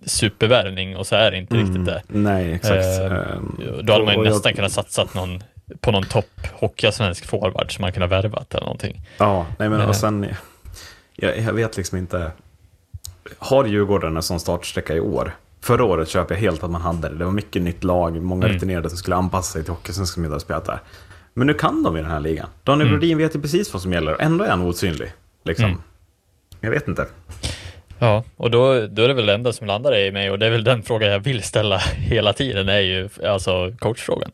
[0.06, 2.02] supervärvning och så är det inte riktigt det.
[2.08, 2.84] Nej, exakt.
[2.86, 5.44] Eh, Ehm, Då hade man ju och jag- nästan kunnat satsat någon,
[5.82, 9.02] på någon topp hockeyallsvensk forward som man kunde ha värvat eller någonting.
[9.18, 9.88] Ja, nej men Eh.
[9.90, 10.28] och sen...
[11.16, 12.32] Jag, jag vet liksom inte...
[13.40, 15.36] Har Djurgården en sån startsträcka i år?
[15.62, 17.16] Förra året köper jag helt att man hade det.
[17.16, 18.56] Det var mycket nytt lag, många Mm.
[18.58, 20.80] rutinerade som skulle anpassa sig till hockey som skulle ha spelat där.
[21.34, 22.48] Men nu kan de i den här ligan.
[22.64, 23.00] Daniel Mm.
[23.00, 25.12] Brodin vet ju precis vad som gäller och ändå är han osynlig.
[25.44, 25.66] Liksom.
[25.66, 25.82] Mm.
[26.60, 27.06] Jag vet inte.
[28.00, 30.46] Ja, och då, då är det väl det enda som landar i mig och det
[30.46, 34.32] är väl den fråga jag vill ställa hela tiden är ju alltså coachfrågan.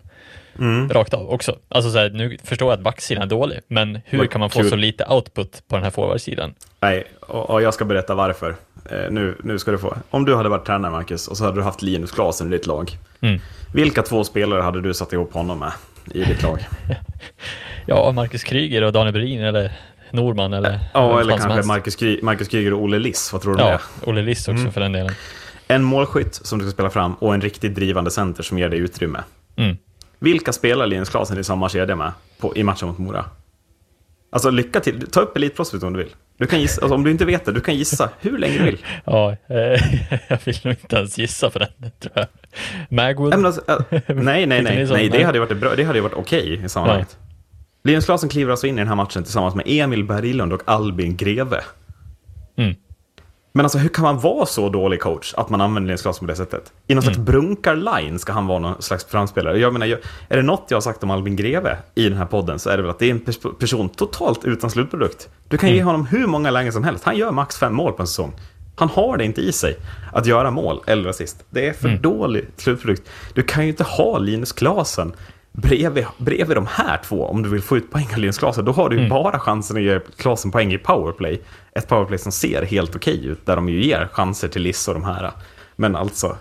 [0.60, 0.90] Mm.
[0.90, 1.56] Rakt av också.
[1.70, 4.50] Alltså så här, nu förstår jag att backsidan är dålig, men hur Vad kan man
[4.50, 4.70] få kul.
[4.70, 6.54] så lite output på den här forwardsidan?
[6.80, 8.56] Nej, och, och jag ska berätta varför.
[8.92, 9.96] Eh, nu, nu ska du få.
[10.10, 12.68] Om du hade varit tränare, Marcus, och så hade du haft Linus Klasen i ditt
[12.68, 12.92] lag.
[13.22, 13.40] Mm.
[13.74, 15.72] Vilka två spelare hade du satt ihop honom med
[16.14, 16.60] i ditt lag?
[17.86, 19.72] Ja, Marcus Kryger och Daniel Brodin eller
[20.12, 21.68] Norman eller vem Ja, eller kanske.
[21.68, 23.34] Marcus, Kry, Marcus Kryger och Olle Liss.
[23.34, 24.10] Vad tror du om Ja, det?
[24.10, 25.14] Olle Liss också för den delen.
[25.68, 28.80] En målskytt som du ska spela fram och en riktigt drivande center som ger dig
[28.80, 29.20] utrymme.
[29.56, 29.78] Mm.
[30.20, 33.26] Vilka spelar Linus Klasen i samma kedja med på, i matchen mot Mora?
[34.32, 35.08] Alltså lycka till.
[35.12, 36.16] Ta upp Elitproffsbytet om du vill.
[36.38, 38.64] Du kan gissa, alltså, om du inte vet det, du kan gissa hur länge du
[38.64, 38.78] vill.
[39.06, 39.58] Ja, eh,
[40.28, 42.28] jag vill nog inte ens gissa på den, tror jag.
[42.90, 43.30] Magwood?
[43.30, 43.76] Nej, men alltså, äh,
[44.08, 46.70] nej, nej, nej, nej, det hade ju varit, bra, det hade ju varit okej i
[46.70, 47.18] sammanhanget.
[47.84, 51.18] Linus Klasen kliver alltså in i den här matchen tillsammans med Emil Berglund och Albin
[51.18, 51.62] Greve.
[52.58, 52.76] Mm.
[53.52, 56.32] Men alltså hur kan man vara så dålig coach att man använder Linus Klasen på
[56.32, 56.74] det sättet?
[56.88, 57.14] I någon Mm.
[57.14, 59.60] slags brunkarline ska han vara någon slags framspelare.
[59.60, 59.88] Jag menar,
[60.30, 62.78] är det något jag har sagt om Albin Greve i den här podden så är
[62.78, 65.30] det väl att det är en pers- person totalt utan slutprodukt.
[65.48, 65.78] Du kan Mm.
[65.78, 67.04] ge honom hur många lägen som helst.
[67.04, 68.34] Han gör max fem mål på en säsong.
[68.76, 69.78] Han har det inte i sig
[70.14, 71.44] att göra mål eller assist.
[71.50, 72.02] Det är för Mm.
[72.02, 73.10] dålig slutprodukt.
[73.34, 75.14] Du kan ju inte ha Linus Klasen
[75.52, 78.66] bredvid, bredvid de här två om du vill få ut poäng av Linus Klasen.
[78.66, 79.10] Då har du ju Mm.
[79.10, 81.42] bara chansen att ge Klasen poäng i powerplay.
[81.76, 84.94] Ett powerplay som ser helt okej ut, där de ju ger chanser till Liss och
[84.94, 85.32] de här.
[85.76, 86.36] Men alltså,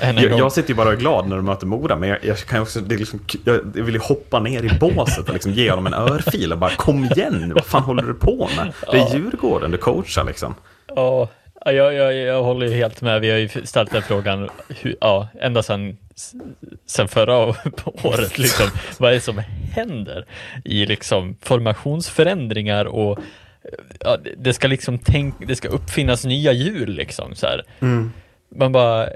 [0.00, 2.38] jag, jag sitter ju bara och är glad när de möter Mora, men jag, jag
[2.38, 5.52] kan också, det är liksom, jag, jag vill ju hoppa ner i båset och liksom
[5.52, 8.72] ge honom en örfil och bara kom igen nu, vad fan håller du på med?
[8.92, 10.54] Det är Djurgården du coachar liksom.
[10.96, 11.28] Ja,
[11.72, 13.20] jag, jag, jag håller ju helt med.
[13.20, 15.96] Vi har ju ställt den frågan hur, ja, ända sedan,
[16.86, 17.36] sedan förra
[18.02, 18.38] året.
[18.38, 18.66] Liksom,
[18.98, 20.24] vad är det som händer
[20.64, 23.18] i liksom formationsförändringar och
[24.00, 27.34] ja, det ska liksom tänk, det ska uppfinnas nya hjul liksom.
[27.34, 27.62] Så här.
[28.56, 29.08] Man bara,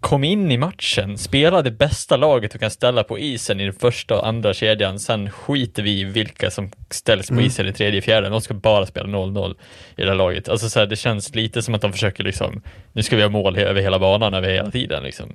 [0.00, 3.72] kom in i matchen, spela det bästa laget du kan ställa på isen i den
[3.72, 7.98] första och andra kedjan, sen skiter vi i vilka som ställs på isen i tredje
[7.98, 9.54] och fjärde, de ska bara spela 0-0
[9.96, 10.48] i det här laget.
[10.48, 13.28] Alltså så här, det känns lite som att de försöker liksom, nu ska vi ha
[13.28, 15.32] mål över hela banan över hela tiden liksom.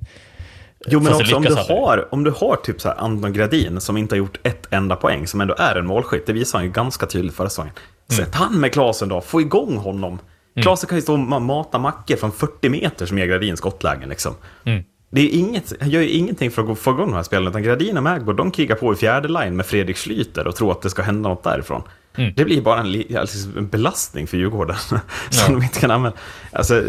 [0.86, 1.78] Jo, men Fast också om du, aldrig.
[1.78, 4.96] har, om du har typ så här Anton Gradin som inte har gjort ett enda
[4.96, 7.72] poäng, som ändå är en målskytt, det visar han ju ganska tydligt förra säsongen.
[8.08, 10.18] Sätt han med Klasen då, få igång honom.
[10.62, 14.08] Klasen kan ju stå och ma- mata mackor från 40 meter som ger Gradin skottlägen
[14.08, 14.34] liksom.
[14.64, 14.84] Mm.
[15.10, 17.62] Det är inget, han gör ju ingenting för att få igång de här spelarna, utan
[17.62, 20.82] Gradin och Magbo, de krigar på i fjärde line med Fredrik Schlyter och tror att
[20.82, 21.82] det ska hända något därifrån.
[22.16, 22.32] Mm.
[22.36, 24.98] Det blir bara en, alltså, en belastning för Djurgården, som
[25.30, 25.46] Ja.
[25.48, 26.18] de inte kan använda.
[26.52, 26.82] Alltså,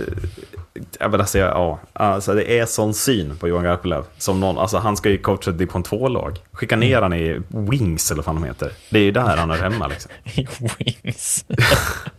[1.00, 4.04] Ja, men alltså, ja, alltså, det är sån syn på Johan Garpenlöv.
[4.18, 6.38] Som någon, alltså, han ska ju coacha ett division 2-lag.
[6.52, 7.04] Skicka ner Mm.
[7.04, 8.72] han i Wings eller vad de heter.
[8.90, 10.12] Det är ju där han är hemma liksom.
[10.36, 10.48] i
[10.80, 11.46] Wings.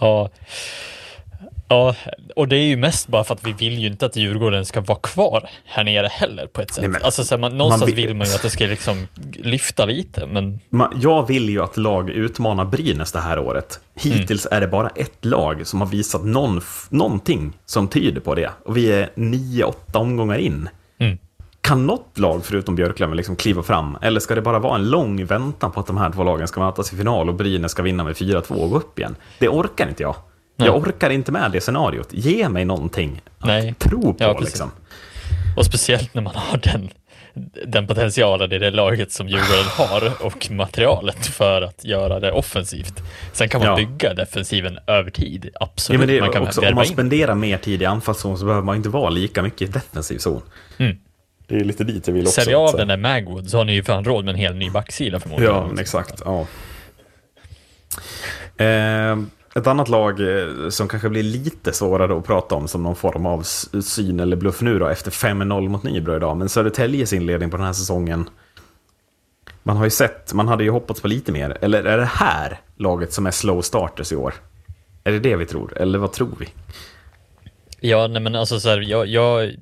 [0.00, 0.30] ja.
[1.68, 1.94] ja,
[2.36, 4.80] och det är ju mest bara för att vi vill ju inte att Djurgården ska
[4.80, 6.82] vara kvar här nere heller på ett sätt.
[6.82, 8.66] Nej, men- alltså, så här, man, någonstans man vill- vill man ju att det ska
[8.66, 13.80] liksom lyfta lite, men Ma- Jag vill ju att lag utmanar Brynäs det här året.
[13.94, 14.56] Hittills Mm.
[14.56, 18.50] är det bara ett lag som har visat någon, någonting som tyder på det.
[18.64, 20.68] Och vi är nio, åtta omgångar in.
[21.60, 23.98] Kan något lag förutom Björklöven liksom kliva fram?
[24.02, 26.60] Eller ska det bara vara en lång väntan på att de här två lagen ska
[26.60, 29.16] mötas i final och Brynäs ska vinna med 4-2 och gå upp igen?
[29.38, 30.14] Det orkar inte jag.
[30.56, 30.68] Nej.
[30.68, 32.08] Jag orkar inte med det scenariot.
[32.10, 33.74] Ge mig någonting att Nej.
[33.78, 34.70] tro på Ja, liksom.
[35.56, 36.90] och speciellt när man har den,
[37.66, 43.02] den potentialen i det laget som Djurgården har och materialet för att göra det offensivt.
[43.32, 43.76] Sen kan man Ja.
[43.76, 45.98] bygga defensiven över tid, Ja, absolut.
[46.00, 46.90] men det man kan också, om man in.
[46.92, 50.42] spenderar mer tid i anfallszon så behöver man inte vara lika mycket i defensiv zon.
[50.78, 50.96] Mm.
[51.50, 52.40] Det är lite dit jag vill också.
[52.40, 54.70] Sälja av den där Magwood så har ni ju fan råd med en hel ny
[54.70, 55.54] backsida förmodligen.
[55.54, 56.22] Ja, exakt.
[56.24, 56.46] Ja.
[58.64, 59.18] Eh,
[59.54, 63.26] ett annat lag eh, som kanske blir lite svårare att prata om som någon form
[63.26, 63.42] av
[63.82, 66.36] syn eller bluff nu då efter 5-0 mot Nybro idag.
[66.36, 68.28] Men Södertäljes inledning på den här säsongen.
[69.62, 71.58] Man har ju sett, man hade ju hoppats på lite mer.
[71.60, 74.34] Eller är det här laget som är slow starters i år?
[75.04, 75.78] Är det det vi tror?
[75.78, 76.48] Eller vad tror vi?
[77.80, 79.54] Ja, nej men alltså så här, jag, jag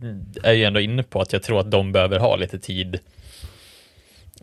[0.42, 2.98] är ju ändå inne på att jag tror att de behöver ha lite tid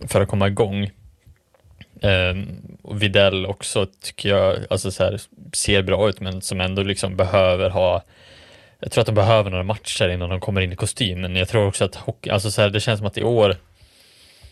[0.07, 0.91] för att komma igång.
[2.01, 5.21] Um, och Videll också tycker jag alltså så här,
[5.53, 8.03] ser bra ut, men som ändå liksom behöver ha
[8.79, 11.35] jag tror att de behöver några matcher innan de kommer in i kostymen.
[11.35, 13.55] Jag tror också att hockey, alltså så här, det känns som att i år,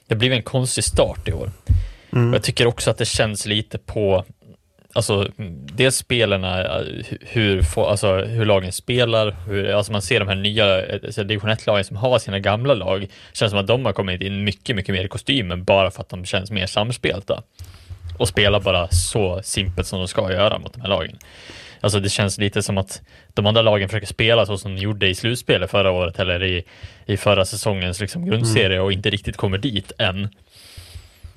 [0.08, 1.52] det blir en konstig start i år.
[2.30, 4.26] Och jag tycker också att det känns lite på,
[4.94, 5.28] alltså
[5.74, 6.82] dels spelarna,
[7.22, 10.66] hur, få- alltså, hur lagen spelar, hur, alltså man ser de här nya
[11.06, 14.44] alltså, division 1-lagen som har sina gamla lag, känns som att de har kommit in
[14.44, 17.44] mycket, mycket mer i kostymen bara för att de känns mer samspelta.
[18.18, 21.18] Och spelar bara så simpelt som de ska göra mot de här lagen.
[21.82, 23.02] Alltså det känns lite som att
[23.34, 26.64] de andra lagen försöker spela så som de gjorde i slutspelet förra året eller i,
[27.06, 30.30] i förra säsongens liksom grundserie och inte riktigt kommer dit än.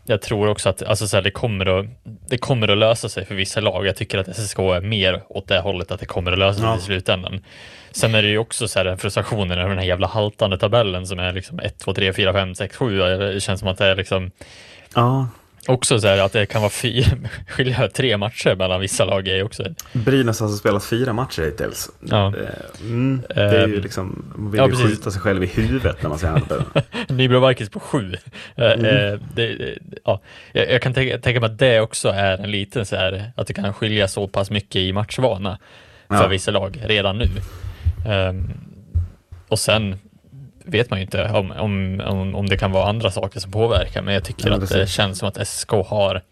[0.09, 1.87] Jag tror också att alltså så här, det, kommer att,
[2.29, 3.87] det kommer att lösa sig för vissa lag.
[3.87, 6.69] Jag tycker att SSK är mer åt det hållet att det kommer att lösa sig
[6.69, 6.77] Ja.
[6.77, 7.45] i slutändan.
[7.91, 11.07] Sen är det ju också så här en frustrationen över den här jävla haltande tabellen
[11.07, 12.99] som är liksom 1, 2, 3, 4, 5, 6, 7.
[12.99, 14.31] Det känns som att det är liksom
[14.95, 15.29] Ja,
[15.69, 17.07] också så här att det kan vara fyra,
[17.49, 21.91] skilja tre matcher mellan vissa lag är också Brynäs har alltså spelat fyra matcher hittills.
[22.01, 22.27] Ja.
[22.27, 22.33] Eh,
[22.81, 24.87] Mm, det är ju Ehm, liksom, man vill ja, ju precis.
[24.87, 26.83] skjuta sig själv i huvudet när man säger det.
[27.15, 28.15] Nybro Vikings på sju.
[28.57, 28.85] Eh, Mm.
[29.13, 29.75] eh, det,
[30.05, 30.21] ja.
[30.53, 33.47] jag, jag kan tänka, tänka mig att det också är en liten så här, att
[33.47, 35.59] det kan skilja så pass mycket i matchvana
[36.09, 36.27] för Ja.
[36.29, 37.29] vissa lag redan nu.
[38.09, 38.51] Ehm,
[39.49, 39.99] och sen
[40.67, 44.03] vet man ju inte om, om, om, om det kan vara andra saker som påverkar,
[44.03, 46.23] men jag tycker Ja, att det känns som att SK har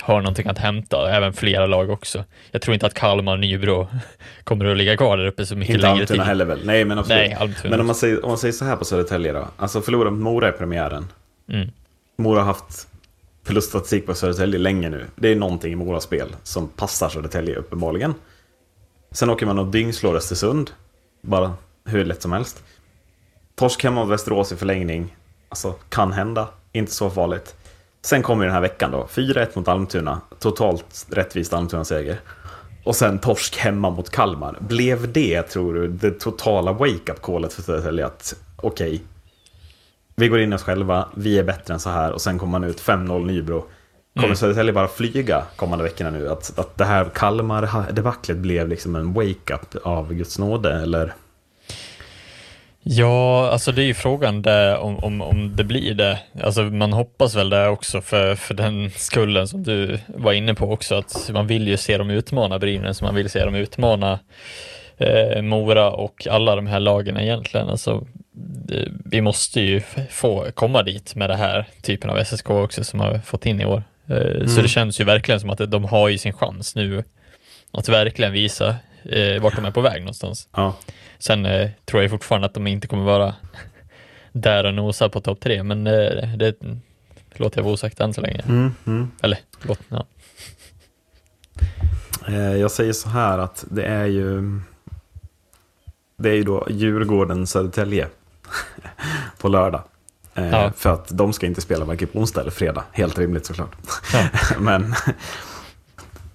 [0.00, 2.24] har någonting att hämta, även flera lag också.
[2.50, 3.88] Jag tror inte att Kalmar och Nybro
[4.44, 6.28] kommer att ligga kvar där uppe så mycket Inte längre Almtuna tid.
[6.28, 6.60] heller väl?
[6.64, 7.18] Nej, men absolut.
[7.18, 9.48] Nej, Almtuna men om man, säger, om man säger så här på Södertälje då.
[9.56, 11.06] Alltså förlora mot Mora i premiären.
[11.52, 11.68] Mm.
[12.18, 12.88] Mora har haft
[13.44, 15.04] förluststatistik på Södertälje länge nu.
[15.16, 18.14] Det är någonting i Moras spel som passar Södertälje uppenbarligen.
[19.10, 20.70] Sen åker man och dyngslår Östersund.
[21.22, 21.52] Bara
[21.84, 22.62] hur lätt som helst.
[23.58, 25.16] Torsk hemma mot Västerås i förlängning.
[25.48, 26.48] Alltså, kan hända.
[26.72, 27.54] Inte så farligt.
[28.02, 29.06] Sen kommer den här veckan då.
[29.10, 30.20] 4-1 mot Almtuna.
[30.38, 32.20] Totalt rättvist Almtuna-seger.
[32.84, 34.56] Och sen torsk hemma mot Kalmar.
[34.60, 38.06] Blev det, tror du, det totala wake-up callet för Södertälje?
[38.06, 39.02] Att okej,
[40.16, 42.50] vi går in i oss själva, vi är bättre än så här och sen kommer
[42.50, 43.60] man ut 5-0 Nybro.
[44.14, 44.36] Kommer Mm.
[44.36, 46.28] Södertälje bara flyga kommande veckorna nu?
[46.28, 51.14] Att, att det här Kalmar-debaclet blev liksom en wake-up av Guds nåde, eller?
[52.82, 56.18] Ja, alltså det är ju frågan där om, om, om det blir det.
[56.42, 60.72] Alltså man hoppas väl det också för, för den skullen som du var inne på
[60.72, 64.18] också, att man vill ju se dem utmana Brynäs, man vill se dem utmana
[64.96, 67.68] eh, Mora och alla de här lagen egentligen.
[67.68, 68.06] Alltså,
[68.66, 73.00] det, vi måste ju få komma dit med det här typen av SSK också som
[73.00, 73.82] har fått in i år.
[74.08, 77.04] Eh, Så det känns ju verkligen som att de har ju sin chans nu
[77.72, 80.48] att verkligen visa eh, vart de är på väg någonstans.
[80.56, 80.76] Ja.
[81.18, 83.34] Sen eh, tror jag fortfarande att de inte kommer vara
[84.32, 86.54] där och nosa på topp tre, men eh, det
[87.36, 88.42] låter jag vara osagt än så länge.
[88.48, 89.10] Mm, mm.
[89.22, 90.06] Eller, låt, ja.
[92.28, 94.60] Eh, Jag säger så här att det är ju...
[96.16, 98.06] Det är ju då Djurgården-Södertälje
[99.38, 99.82] på lördag.
[100.34, 100.72] Eh, Ja.
[100.76, 102.84] För att de ska inte spela varken på onsdag eller fredag.
[102.92, 103.76] Helt rimligt såklart.
[104.12, 104.28] Ja.
[104.58, 104.94] Men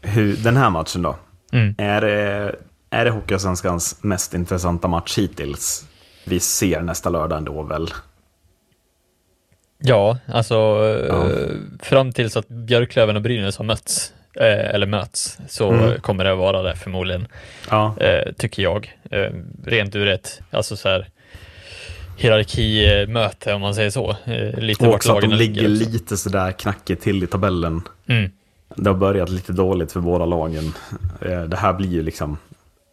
[0.01, 1.15] hur, den här matchen då?
[1.51, 1.75] Mm.
[1.77, 2.55] Är det,
[2.93, 5.85] är det Hockeyallsvenskans mest intressanta match hittills?
[6.25, 7.87] Vi ser nästa lördag ändå väl?
[9.85, 10.55] ja, alltså
[11.09, 11.29] Ja.
[11.31, 11.49] eh,
[11.81, 16.01] fram tills att Björklöven och Brynäs har mötts, eh, eller möts, så Mm.
[16.01, 17.27] kommer det vara det förmodligen,
[17.69, 17.95] Ja.
[17.99, 18.97] eh, tycker jag.
[19.65, 21.07] Rent ur ett, alltså så här
[22.17, 24.15] hierarkimöte om man säger så.
[24.57, 25.89] Lite Och också att de ligger också.
[25.91, 27.81] lite sådär knackigt till i tabellen.
[28.07, 28.31] Mm.
[28.75, 30.73] Det har börjat lite dåligt för båda lagen.
[31.47, 32.37] Det här blir ju liksom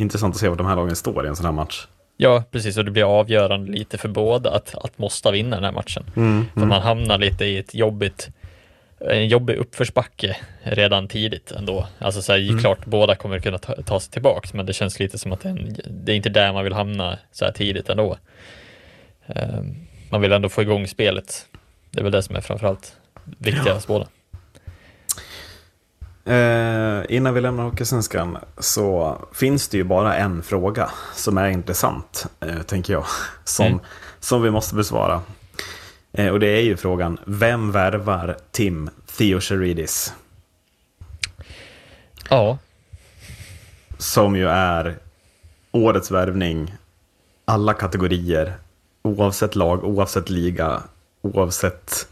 [0.00, 1.86] intressant att se var de här lagen står i en sån här match.
[2.16, 5.72] Ja, precis, och det blir avgörande lite för båda att, att måste vinna den här
[5.72, 6.04] matchen.
[6.16, 8.28] Mm, För man hamnar lite i ett jobbigt,
[9.00, 11.86] en jobbig uppförsbacke redan tidigt ändå.
[11.98, 12.58] Alltså så här, Mm.
[12.58, 15.48] klart båda kommer kunna ta, ta sig tillbaks, men det känns lite som att det
[15.48, 18.16] är, en, det är inte där man vill hamna så här tidigt ändå.
[19.26, 19.74] Ehm,
[20.10, 21.46] man vill ändå få igång spelet.
[21.90, 24.06] Det är väl det som är framförallt viktigast båda.
[26.24, 32.26] Eh, innan vi lämnar Hockeysvenskan så finns det ju bara en fråga som är intressant,
[32.40, 33.04] eh, tänker jag,
[33.44, 33.78] som, Mm.
[34.20, 35.22] som vi måste besvara.
[36.12, 40.14] Eh, och det är ju frågan, vem värvar Tim Theocheridis?
[42.30, 42.58] Ja,
[43.98, 44.98] Som ju är
[45.72, 46.74] årets värvning,
[47.44, 48.54] alla kategorier,
[49.02, 50.82] oavsett lag, oavsett liga,
[51.22, 52.08] oavsett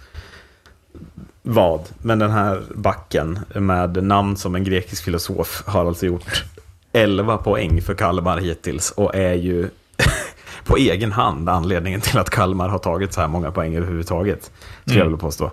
[1.50, 6.44] vad, men den här backen med namn som en grekisk filosof har alltså gjort
[6.92, 9.68] 11 poäng för Kalmar hittills och är ju
[10.64, 14.50] på egen hand anledningen till att Kalmar har tagit så här många poäng överhuvudtaget.
[14.80, 15.50] Skulle jag vilja påstå.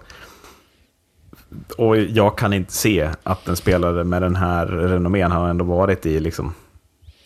[1.77, 6.05] Och jag kan inte se att en spelare med den här renommén har ändå varit
[6.05, 6.53] i liksom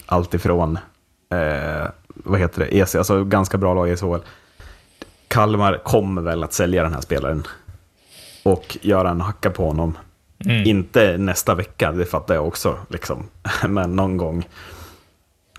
[0.06, 0.80] allt ifrån,
[1.32, 4.20] eh, vad heter det, EC, alltså ganska bra lag i SHL.
[5.28, 7.44] Kalmar kommer väl att sälja den här spelaren
[8.52, 9.98] och göra en hacka på honom.
[10.66, 13.24] Inte nästa vecka, det fattar jag också, liksom.
[13.68, 14.48] men någon gång.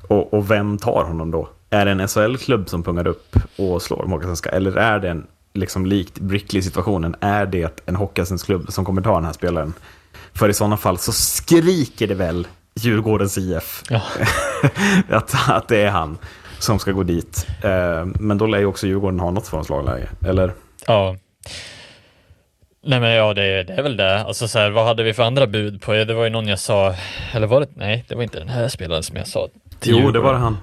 [0.08, 1.48] Och, och vem tar honom då?
[1.70, 4.54] Är det en SHL-klubb som pungar upp och slår Hockeyallsvenskan?
[4.54, 9.24] Eller är det en, liksom likt Brickley-situationen, är det en Hockeyallsvensk-klubb som kommer ta den
[9.24, 9.72] här spelaren?
[10.32, 14.02] För i sådana fall så skriker det väl Djurgårdens IF Ja.
[15.16, 16.18] att, att det är han
[16.58, 17.46] som ska gå dit.
[17.62, 20.52] Eh, Men då lär ju också Djurgården ha något slagläge, eller?
[20.86, 21.16] Ja.
[22.82, 24.20] Nej men ja, det, det är väl det.
[24.20, 25.92] Alltså så här, vad hade vi för andra bud på?
[25.92, 26.94] Det var ju någon jag sa,
[27.32, 29.48] eller var det, nej, det var inte den här spelaren som jag sa.
[29.82, 30.56] Jo, det var det han.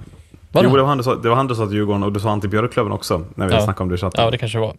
[0.52, 2.02] Var det jo, det var han, du sa, det var han du sa till Djurgården
[2.02, 3.60] och du sa han till Björklöven också när vi Ja.
[3.60, 4.24] snackade om det i chatten.
[4.24, 4.74] Ja, det kanske var.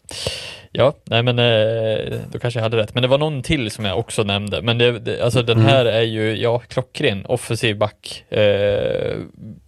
[0.72, 2.94] Ja, nej men eh, då kanske jag hade rätt.
[2.94, 4.62] Men det var någon till som jag också nämnde.
[4.62, 8.24] Men det, det, alltså den här är ju, ja, klockren, offensiv back.
[8.30, 9.18] Eh,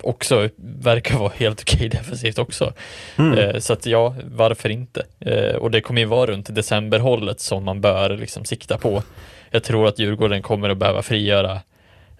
[0.03, 0.49] också
[0.81, 2.73] verkar vara helt okej defensivt också.
[3.37, 5.05] Eh, så att ja, varför inte?
[5.19, 9.03] Eh, och det kommer ju vara runt decemberhållet som man bör liksom sikta på.
[9.51, 11.59] Jag tror att Djurgården kommer att behöva frigöra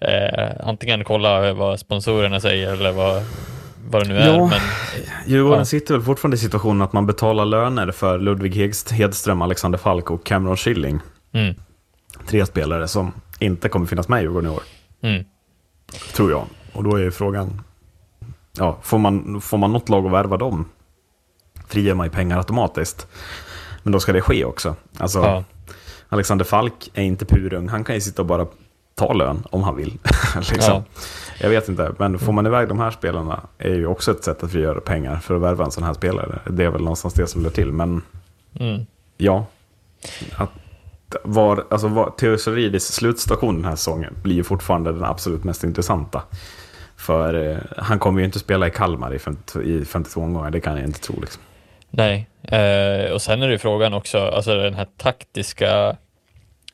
[0.00, 3.22] eh, antingen kolla vad sponsorerna säger eller vad,
[3.92, 4.26] vad det nu är.
[4.28, 4.46] Ja.
[4.46, 4.60] Men,
[5.26, 5.64] Djurgården Ja.
[5.64, 8.56] sitter väl fortfarande i situationen att man betalar löner för Ludvig
[8.90, 11.00] Hedström, Alexander Falk och Cameron Schilling.
[11.32, 11.54] mm,
[12.26, 14.62] Tre spelare som inte kommer finnas med i Djurgården i år,
[15.02, 15.24] mm.
[16.14, 16.44] tror jag.
[16.72, 17.60] Och då är ju frågan,
[18.58, 20.64] ja, får man, får man något lag att värva dem?
[21.68, 23.06] Frigör man ju pengar automatiskt.
[23.82, 24.76] Men då ska det ske också.
[24.98, 25.44] Alltså, Ja.
[26.08, 28.46] Alexander Falk är inte purung, han kan ju sitta och bara
[28.94, 29.98] ta lön om han vill.
[30.36, 30.74] liksom.
[30.74, 30.82] Ja.
[31.40, 34.42] Jag vet inte, men får man iväg de här spelarna är ju också ett sätt
[34.42, 36.38] att frigöra pengar för att värva en sån här spelare.
[36.50, 38.02] Det är väl någonstans det som blir till, men
[38.60, 38.86] Mm.
[39.16, 39.46] ja.
[40.36, 40.50] Att
[41.24, 45.64] var, alltså var, Theo Saridis slutstation den här säsongen blir ju fortfarande den absolut mest
[45.64, 46.22] intressanta.
[46.96, 50.60] För eh, han kommer ju inte spela i Kalmar i, 50, i 52 omgångar, det
[50.60, 51.20] kan jag inte tro.
[51.20, 51.42] Liksom.
[51.90, 55.96] Nej, eh, och sen är det ju frågan också, alltså den här taktiska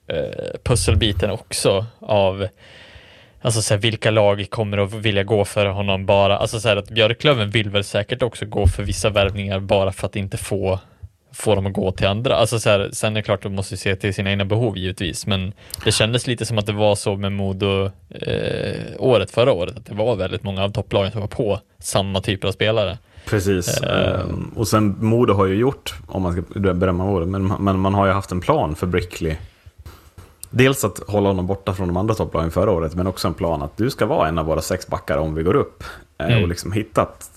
[0.08, 2.48] eh, pusselbiten också av
[3.40, 6.76] Alltså så här, vilka lag kommer att vilja gå för honom bara, alltså så här
[6.76, 10.80] att Björklöven vill väl säkert också gå för vissa värvningar bara för att inte få
[11.32, 12.36] få dem att gå till andra.
[12.36, 14.78] Alltså så här, sen är det klart att de måste se till sina egna behov
[14.78, 15.52] givetvis, men
[15.84, 19.86] det kändes lite som att det var så med Modo eh, året förra året, att
[19.86, 22.98] det var väldigt många av topplagen som var på samma typer av spelare.
[23.26, 23.82] Precis.
[23.82, 27.94] Ehm, och sen Modo har ju gjort, om man ska berömma Modo, men, men man
[27.94, 29.36] har ju haft en plan för Brickley.
[30.50, 33.62] Dels att hålla honom borta från de andra topplagen förra året, men också en plan
[33.62, 35.84] att du ska vara en av våra sex backar om vi går upp.
[36.18, 36.42] Eh, Mm.
[36.42, 37.30] Och liksom hittat,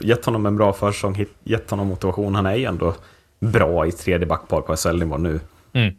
[0.00, 2.34] gett honom en bra försäsong, gett honom motivation.
[2.34, 2.94] Han är ju ändå
[3.40, 5.40] bra i tredje backpar på SL-nivå nu.
[5.72, 5.94] Mm.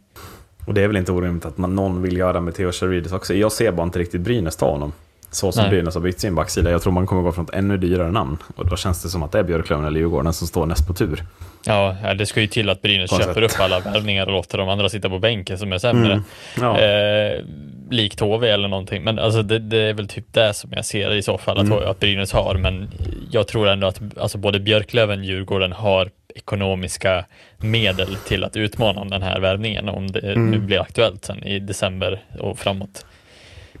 [0.66, 3.34] Och det är väl inte orimligt att man, någon vill göra med Theo Charidis också.
[3.34, 4.92] Jag ser bara inte riktigt Brynäs ta honom.
[5.32, 5.70] Så som Nej.
[5.70, 6.70] Brynäs har bytt sin backsida.
[6.70, 8.38] Jag tror man kommer gå från ett ännu dyrare namn.
[8.56, 10.94] Och då känns det som att det är Björklöven eller Djurgården som står näst på
[10.94, 11.24] tur.
[11.64, 13.54] Ja, det ska ju till att Brynäs köper sätt.
[13.54, 16.12] upp alla värvningar och låter de andra sitta på bänken som är sämre.
[16.12, 16.22] Mm.
[16.60, 16.78] Ja.
[16.80, 17.40] Eh,
[17.90, 19.02] likt HV eller någonting.
[19.04, 21.64] Men alltså det, det är väl typ det som jag ser i så fall att,
[21.66, 21.78] Mm.
[21.90, 22.54] att Brynäs har.
[22.54, 22.88] Men
[23.30, 27.24] jag tror ändå att alltså både Björklöven och Djurgården har ekonomiska
[27.58, 30.50] medel till att utmana om den här värvningen om det Mm.
[30.50, 33.04] nu blir aktuellt sen i december och framåt.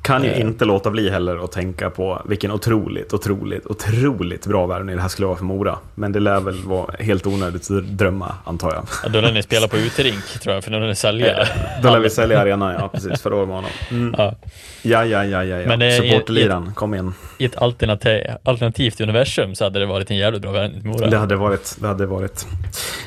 [0.02, 0.40] Kan ju Eh.
[0.40, 5.08] inte låta bli heller att tänka på vilken otroligt, otroligt, otroligt bra värvning det här
[5.08, 5.78] skulle vara för Mora.
[5.94, 8.84] Men det lär väl vara helt onödigt att drömma, antar jag.
[9.02, 11.46] Ja, Då lär ni spela på uterink tror jag, för nu lär ni sälja.
[11.82, 13.70] Då lär vi sälja arenan, ja precis, för år med honom.
[13.90, 14.14] Mm.
[14.18, 14.34] Ja.
[14.82, 15.72] Ja, ja, ja, ja, ja.
[15.72, 17.14] Är- Supporterliran, kom igen.
[17.38, 21.06] I ett alternativ, alternativt universum så hade det varit en jävligt bra värvning till Mora.
[21.10, 22.46] Det hade varit, det hade varit.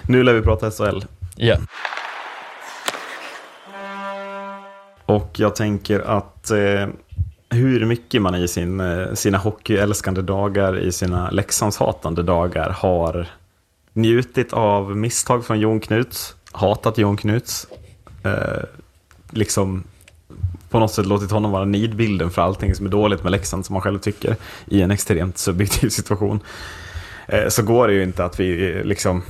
[0.07, 0.99] Nu lär vi prata SHL.
[1.35, 1.55] Ja.
[5.05, 6.87] Och jag tänker att eh,
[7.49, 13.27] hur mycket man i sin, eh, sina hockeyälskande dagar, i sina Leksandshatande dagar har
[13.93, 17.67] njutit av misstag från Jon Knuts, hatat Jon Knuts,
[18.23, 18.63] eh,
[19.29, 19.83] liksom
[20.69, 23.73] på något sätt låtit honom vara nidbilden för allting som är dåligt med Leksand som
[23.73, 24.35] man själv tycker
[24.65, 26.39] i en extremt subjektiv situation.
[27.27, 29.23] Eh, så går det ju inte att vi eh, liksom,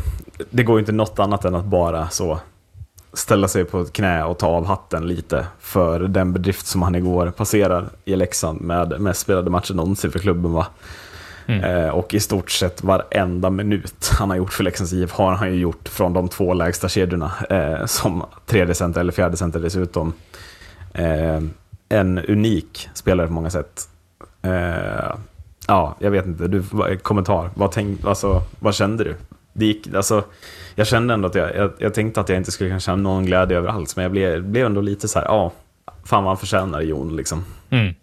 [0.50, 2.40] det går ju inte något annat än att bara så
[3.14, 6.96] ställa sig på ett knä och ta av hatten lite för den bedrift som han
[6.96, 10.54] igår passerar i Leksand med mest spelade matcher någonsin för klubben.
[10.54, 10.68] Va?
[11.48, 15.54] Eh, och i stort sett varenda minut han har gjort för Leksands IF har han
[15.54, 17.32] ju gjort från de två lägsta kedjorna.
[17.50, 20.14] Eh, som tredje center eller fjärde center dessutom.
[20.94, 21.42] Eh,
[21.90, 23.90] en unik spelare på många sätt.
[24.42, 25.16] Eh,
[25.68, 26.48] ja, jag vet inte.
[26.48, 26.64] Du,
[27.02, 27.50] kommentar.
[27.54, 29.16] Vad, tänk, alltså, vad kände du?
[29.54, 30.24] Det gick, alltså,
[30.76, 33.58] jag kände ändå att jag, jag, jag tänkte att jag inte skulle känna någon glädje
[33.58, 35.52] över alls, men jag blev, blev ändå lite så här, ja,
[36.06, 37.46] fan vad han förtjänar Jon liksom.
[37.70, 37.94] Mm.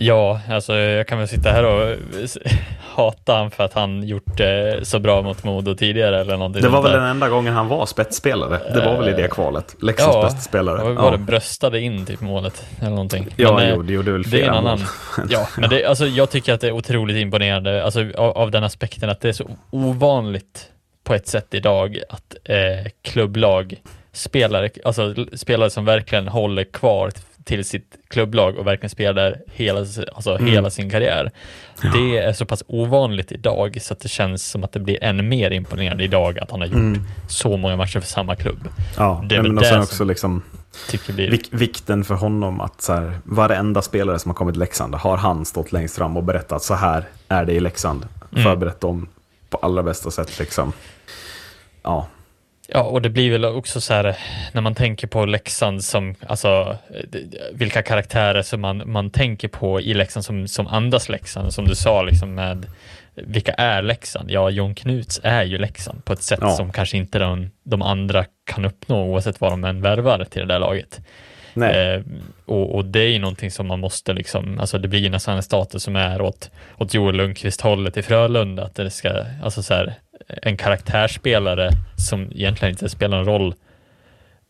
[0.00, 1.96] Ja, alltså jag kan väl sitta här och
[2.94, 6.68] hata han för att han gjort det så bra mot Modo tidigare eller någonting Det
[6.68, 8.60] var väl den enda gången han var spetsspelare.
[8.74, 9.76] Det var väl i det kvalet.
[9.82, 10.82] Leksands Ja, bästa spelare.
[10.84, 13.26] var, var det bröstade in typ målet eller någonting.
[13.36, 14.80] Ja, Men, eh, jo, det gjorde väl det är en flera annan.
[15.28, 18.64] Ja, men det, alltså, jag tycker att det är otroligt imponerande alltså, av, av den
[18.64, 20.68] aspekten att det är så ovanligt
[21.04, 23.74] på ett sätt idag att eh, klubblag
[24.12, 27.10] spelare, alltså spelare som verkligen håller kvar
[27.48, 29.78] till sitt klubblag och verkligen spelar hela,
[30.14, 30.46] alltså, Mm.
[30.46, 31.30] hela sin karriär.
[31.94, 35.22] Det är så pass ovanligt idag så att det känns som att det blir ännu
[35.22, 37.02] mer imponerande idag att han har gjort Mm.
[37.28, 38.68] så många matcher för samma klubb.
[38.96, 40.42] Ja, Det är men och sen också som- liksom,
[41.08, 41.30] blir...
[41.30, 45.16] vik, vikten för honom att så här, varenda spelare som har kommit till Leksand har
[45.16, 48.08] han stått längst fram och berättat så här är det i Leksand.
[48.32, 48.44] Mm.
[48.44, 49.08] Förberett dem
[49.50, 50.72] på allra bästa sätt liksom.
[51.82, 52.06] Ja,
[52.72, 54.16] Ja, och det blir väl också så här
[54.52, 57.20] när man tänker på Leksand som, alltså eh,
[57.52, 61.74] vilka karaktärer som man, man tänker på i Leksand som, som andas Leksand, som du
[61.74, 62.66] sa liksom med
[63.14, 64.30] vilka är Leksand?
[64.30, 66.50] Ja, John Knuts är ju Leksand på ett sätt Ja.
[66.50, 70.54] som kanske inte de, de andra kan uppnå oavsett vad de än värvar till det
[70.54, 71.00] där laget.
[71.74, 72.02] Eh,
[72.46, 75.36] och, och det är ju någonting som man måste liksom, alltså det blir ju nästan
[75.36, 79.62] en status som är åt, åt Joel Lundqvist hållet i Frölunda, att det ska, alltså
[79.62, 79.94] så här,
[80.42, 83.54] en karaktärsspelare som egentligen inte spelar någon roll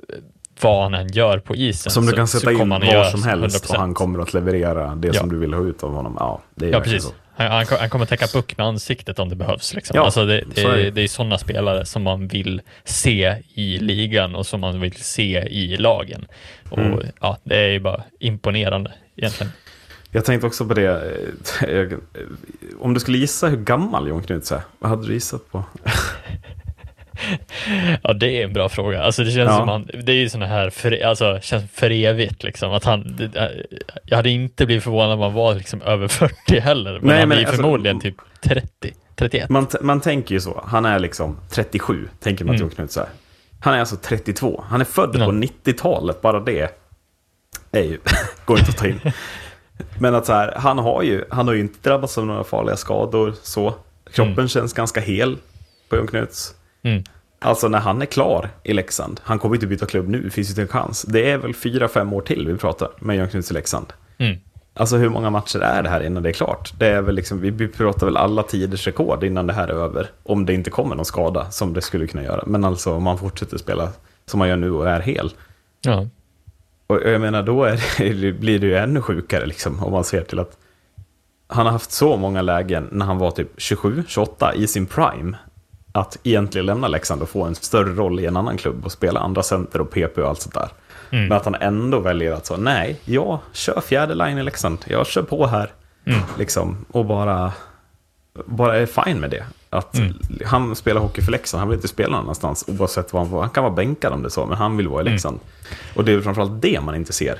[0.08, 0.14] eh,
[0.60, 1.92] vad han än gör på isen.
[1.92, 3.78] som du kan sätta in var som helst och 100%.
[3.78, 5.14] han kommer att leverera det Ja.
[5.14, 6.16] som du vill ha ut av honom.
[6.20, 7.02] Ja, det är Ja, precis.
[7.04, 7.10] så.
[7.36, 9.74] Han, han, kommer täcka puck med ansiktet om det behövs.
[9.74, 9.96] Liksom.
[9.96, 10.76] Ja, alltså det, är det.
[10.82, 14.94] det, det är sådana spelare som man vill se i ligan och som man vill
[14.94, 16.26] se i lagen.
[16.70, 17.06] Och Mm.
[17.20, 19.52] ja, det är ju bara imponerande egentligen.
[20.10, 21.12] Jag tänkte också på det,
[21.62, 21.88] eh, eh,
[22.78, 25.64] om du skulle gissa hur gammal Jon Knuts är, vad hade du gissat på?
[28.02, 29.02] Ja, det är en bra fråga.
[29.02, 29.56] Alltså det känns Ja.
[29.58, 32.72] som han, det är ju sådana här, för, alltså känns för evigt liksom.
[32.72, 33.64] Att han, det,
[34.04, 36.92] jag hade inte blivit förvånad om han var liksom över 40 heller.
[36.92, 39.48] Men Nej, han men är alltså- förmodligen typ 30, 31.
[39.50, 42.72] Man, man tänker ju så, han är liksom 37, tänker man att Mm.
[42.78, 43.08] Jon är.
[43.60, 45.24] Han är alltså 32, han är född Ja.
[45.24, 46.68] på 90-talet, bara det
[47.72, 47.98] är ju,
[48.44, 49.00] går inte att ta in.
[50.00, 52.76] Men att så här, han har ju, han har ju inte drabbats av några farliga
[52.76, 53.74] skador så.
[54.12, 55.36] Kroppen känns ganska hel
[55.88, 56.54] på Jon Knuts.
[56.82, 57.04] Mm.
[57.40, 60.52] Alltså när han är klar i Leksand, han kommer inte byta klubb nu, finns ju
[60.52, 61.02] inte en chans.
[61.02, 63.86] Det är väl fyra, fem år till vi pratar med Jon Knuts i Leksand.
[64.18, 64.38] Mm.
[64.74, 66.72] Alltså hur många matcher är det här innan det är klart?
[66.78, 70.10] Det är väl liksom, vi pratar väl alla tiders rekord innan det här är över.
[70.22, 72.44] Om det inte kommer någon skada, som det skulle kunna göra.
[72.46, 73.88] Men alltså om man fortsätter spela
[74.26, 75.30] som man gör nu och är hel.
[75.80, 76.06] Ja.
[76.88, 80.38] Och jag menar, då det, blir det ju ännu sjukare liksom, om man ser till
[80.38, 80.56] att
[81.46, 85.36] han har haft så många lägen när han var typ 27, 28 i sin prime.
[85.92, 89.20] Att egentligen lämna Leksand och få en större roll i en annan klubb och spela
[89.20, 90.68] andra center och PP och allt sånt där.
[91.10, 91.28] Mm.
[91.28, 95.06] Men att han ändå väljer att så, nej, jag kör fjärde line i Leksand, jag
[95.06, 95.72] kör på här.
[96.06, 96.20] Mm.
[96.38, 97.52] Liksom, och bara,
[98.46, 99.44] bara är fine med det.
[99.70, 100.14] Att Mm.
[100.46, 103.40] han spelar hockey för Leksand, han vill inte spela någon annanstans oavsett vad han får.
[103.40, 105.12] Han kan vara bänkad om det är så, men han vill vara i Mm.
[105.12, 105.40] Leksand.
[105.96, 107.38] Och det är framförallt det man inte ser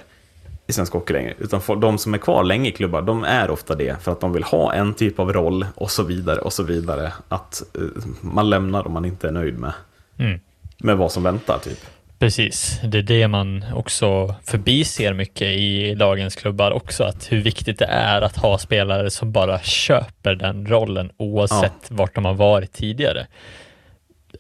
[0.66, 1.34] i svensk hockey längre.
[1.38, 4.20] Utan för de som är kvar länge i klubbar, de är ofta det för att
[4.20, 7.12] de vill ha en typ av roll och så vidare och så vidare.
[7.28, 7.82] Att eh,
[8.20, 9.72] man lämnar om man inte är nöjd med,
[10.18, 10.40] Mm.
[10.78, 11.78] med vad som väntar typ.
[12.18, 17.78] Precis, det är det man också förbiser mycket i dagens klubbar också, att hur viktigt
[17.78, 22.72] det är att ha spelare som bara köper den rollen oavsett vart de har varit
[22.72, 23.26] tidigare.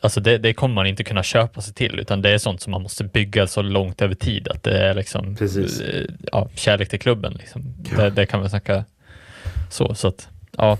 [0.00, 2.70] Alltså det, det kommer man inte kunna köpa sig till, utan det är sånt som
[2.70, 5.80] man måste bygga så långt över tid att det är liksom Precis.
[5.80, 7.32] eh, ja, kärlek till klubben.
[7.32, 7.74] Liksom.
[7.96, 8.84] Det, det kan man snacka
[9.70, 10.78] så, så att ja,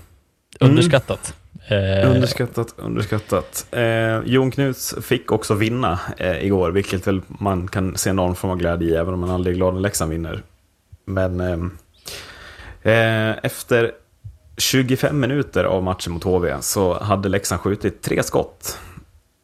[0.59, 1.35] underskattat.
[1.69, 3.65] Eh, Underskattat, underskattat.
[3.71, 8.51] Eh, Jon Knuts fick också vinna eh, igår, vilket väl man kan se någon form
[8.51, 10.43] av glädje i, även om man aldrig är glad när Leksand vinner.
[11.05, 11.77] Men ehm,
[12.81, 13.91] eh, efter
[14.57, 18.77] 25 minuter av matchen mot HV så hade Leksand skjutit tre skott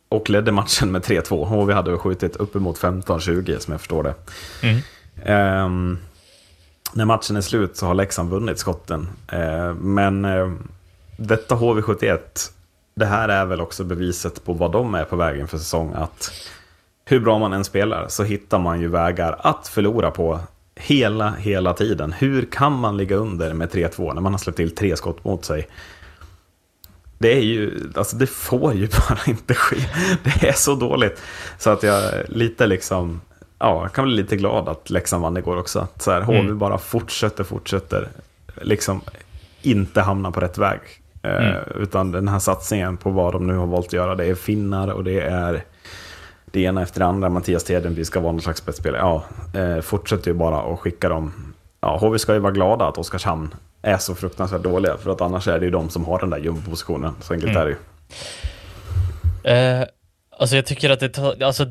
[0.09, 1.45] och ledde matchen med 3-2.
[1.45, 4.13] HV hade skjutit uppemot 15-20 som jag förstår det.
[4.61, 4.81] Mm.
[5.25, 5.97] Ehm,
[6.93, 9.07] när matchen är slut så har Leksand vunnit skotten.
[9.31, 10.51] Eh, men eh,
[11.17, 12.19] detta HV71,
[12.95, 15.93] det här är väl också beviset på vad de är på vägen för säsong.
[15.95, 16.31] Att
[17.05, 20.39] hur bra man än spelar så hittar man ju vägar att förlora på
[20.77, 22.13] Hela, hela tiden.
[22.13, 25.45] Hur kan man ligga under med 3-2 när man har släppt till tre skott mot
[25.45, 25.67] sig?
[27.17, 29.77] Det är ju, alltså det får ju bara inte ske.
[30.23, 31.21] Det är så dåligt.
[31.57, 33.21] Så att jag lite liksom,
[33.59, 35.79] ja, jag kan bli lite glad att Leksand vann igår också.
[35.79, 36.57] Att så här, HV Mm.
[36.57, 38.09] bara fortsätter, fortsätter,
[38.61, 39.01] liksom
[39.61, 40.79] inte hamna på rätt väg.
[41.25, 41.81] Eh, Mm.
[41.81, 44.87] utan den här satsningen på vad de nu har valt att göra, det är finnar
[44.87, 45.63] och det är
[46.45, 47.29] det ena efter det andra.
[47.29, 49.01] Mattias Tedenby ska vara någon slags spetsspelare.
[49.01, 49.23] Ja,
[49.59, 51.53] eh, fortsätter ju bara att skicka dem.
[51.81, 55.47] Ja, HV ska ju vara glada att Oskarshamn är så fruktansvärt dåliga, för att annars
[55.47, 57.13] är det ju de som har den där jumbopositionen.
[57.21, 57.61] Så enkelt Mm.
[57.61, 57.77] är det ju.
[59.43, 59.85] Eh,
[60.39, 61.65] alltså jag tycker att det, alltså,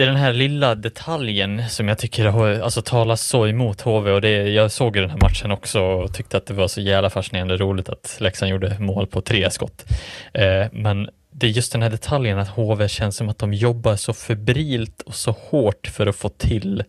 [0.00, 4.10] det är den här lilla detaljen som jag tycker har, alltså, talar så emot HV
[4.10, 6.80] och det, jag såg ju den här matchen också och tyckte att det var så
[6.80, 9.84] jävla fascinerande roligt att Leksand gjorde mål på tre skott.
[10.32, 13.96] Eh, men det är just den här detaljen att HV känns som att de jobbar
[13.96, 16.84] så febrilt och så hårt för att få till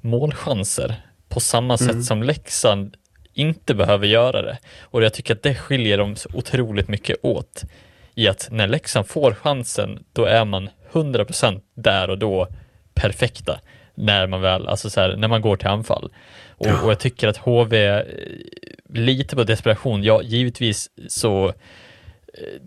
[0.00, 0.94] målchanser
[1.28, 2.96] på samma sätt som Leksand
[3.34, 4.58] inte behöver göra det.
[4.80, 7.64] Och jag tycker att det skiljer dem så otroligt mycket åt
[8.14, 12.48] i att när Leksand får chansen, då är man 100% där och då
[12.94, 13.60] perfekta
[13.94, 16.10] när man väl, alltså så här, när man går till anfall.
[16.50, 18.02] Och, och jag tycker att HV, eh,
[18.94, 21.52] lite på desperation, ja givetvis så eh,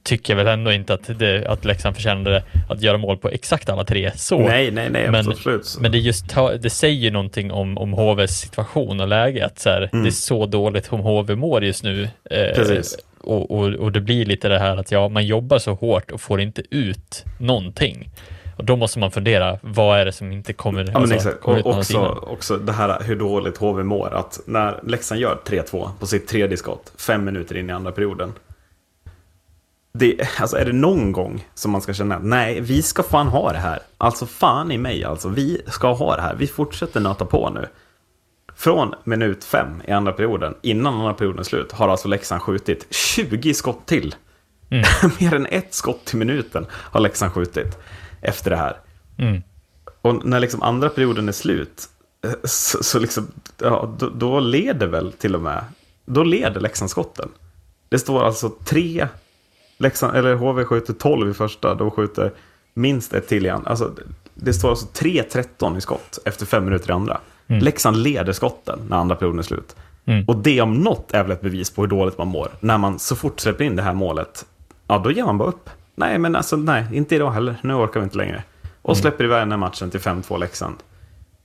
[0.04, 3.70] tycker jag väl ändå inte att, det, att Leksand förtjänade att göra mål på exakt
[3.70, 4.40] alla tre så.
[4.40, 5.78] Nej, nej, nej, Men- absolut.
[5.80, 9.60] Men det, just, ta- det säger ju någonting om, om HVs situation och läge, att
[9.60, 12.04] så här, det är så dåligt som HV mår just nu.
[12.04, 12.98] Eh, Precis.
[13.30, 16.22] Och, och, och det blir lite det här att ja, man jobbar så hårt och
[16.22, 18.10] får inte ut någonting.
[18.58, 21.42] Och då måste man fundera, vad är det som inte kommer, Ja, alltså, exakt.
[21.42, 24.14] kommer Och ut andra också, också det här hur dåligt HV mår.
[24.14, 28.34] Att när Leksand gör 3-2 på sitt tredje skott, fem minuter in i andra perioden.
[29.94, 33.28] Det, alltså är det någon gång som man ska känna att nej, vi ska fan
[33.28, 33.80] ha det här.
[33.98, 36.36] Alltså fan i mig alltså, vi ska ha det här.
[36.36, 37.68] Vi fortsätter nöta på nu.
[38.60, 42.88] Från minut fem i andra perioden, innan andra perioden är slut, har alltså Leksand skjutit
[42.90, 44.16] 20 skott till.
[44.70, 44.84] Mm.
[45.20, 47.78] Mer än ett skott till minuten har Leksand skjutit
[48.22, 48.78] efter det här.
[49.18, 49.42] Mm.
[50.02, 51.90] Och när liksom andra perioden är slut,
[52.26, 55.64] eh, så, så liksom, ja, då, då leder väl till och med,
[56.06, 57.30] då leder Leksand skotten.
[57.90, 59.08] Det står alltså tre,
[59.78, 62.32] Leksand, eller HV skjuter 12 i första, då skjuter
[62.74, 63.62] minst ett till igen.
[63.66, 63.92] Alltså,
[64.34, 67.20] det står alltså 3-13 i skott efter fem minuter i andra.
[67.50, 69.76] Leksand leder skotten när andra perioden är slut.
[70.06, 70.26] Mm.
[70.28, 72.48] Och det om något är väl ett bevis på hur dåligt man mår.
[72.60, 74.46] När man så fort släpper in det här målet,
[74.88, 75.70] ja då ger man bara upp.
[75.96, 77.56] Nej, men alltså nej, inte idag heller.
[77.64, 78.44] Nu orkar vi inte längre.
[78.82, 80.76] Och släpper iväg den här matchen till 5-2 Leksand.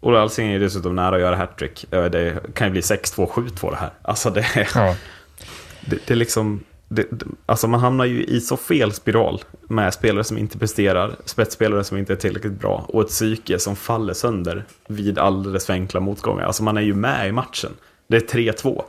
[0.01, 1.93] Ola Alsing är dessutom nära att göra hattrick.
[1.93, 3.91] Eh, Det kan ju bli 6-2, 7-2 det här.
[4.03, 4.95] Alltså det är, Ja.
[5.81, 6.61] det, det är liksom...
[6.95, 7.07] Det,
[7.47, 11.99] alltså man hamnar ju i så fel spiral med spelare som inte presterar, spetsspelare som
[11.99, 16.45] inte är tillräckligt bra och ett psyke som faller sönder vid alldeles för enkla motgångar.
[16.45, 17.70] Alltså man är ju med i matchen.
[18.07, 18.82] Det är 3-2.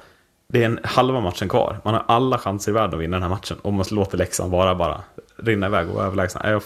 [0.47, 1.77] Det är en halva matchen kvar.
[1.83, 3.57] Man har alla chanser i världen att vinna den här matchen.
[3.61, 5.01] Om man låter Leksand vara bara
[5.37, 6.51] rinna iväg och vara överlägsna.
[6.51, 6.61] Jag,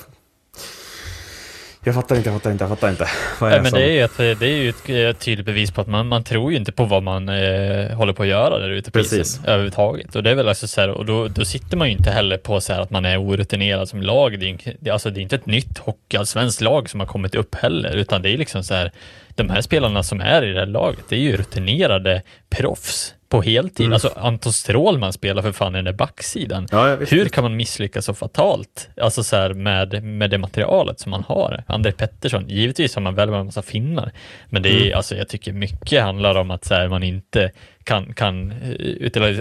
[1.84, 3.08] jag fattar inte, jag fattar inte, jag fattar inte.
[3.40, 5.72] Vad är Nej, men som- det är ju ett, det är ju ett tydligt bevis
[5.72, 8.60] på att man, man tror ju inte på vad man eh, håller på att göra
[8.60, 9.20] där ute på Precis.
[9.20, 10.16] isen överhuvudtaget.
[10.16, 12.38] Och det är väl alltså så här, och då, då sitter man ju inte heller
[12.38, 14.40] på så här att man är orutinerad som lag.
[14.40, 17.56] Det är, det, alltså, det är inte ett nytt hockeyallsvenskt lag som har kommit upp
[17.56, 18.92] heller, utan det är liksom så här,
[19.36, 23.42] de här spelarna som är i det här laget, det är ju rutinerade proffs på
[23.42, 23.86] heltid.
[23.86, 23.94] Mm.
[23.94, 26.68] Alltså Anton Strålman spelar för fan i den där backsidan.
[26.72, 26.96] Ja.
[26.96, 31.24] Hur kan man misslyckas så fatalt alltså så här med, med det materialet som man
[31.24, 31.64] har?
[31.68, 34.12] André Pettersson, givetvis har man väl en massa finnar,
[34.50, 34.98] men det är, Mm.
[34.98, 37.52] alltså, jag tycker mycket handlar om att så här, man inte
[37.84, 38.58] kan, kan eh,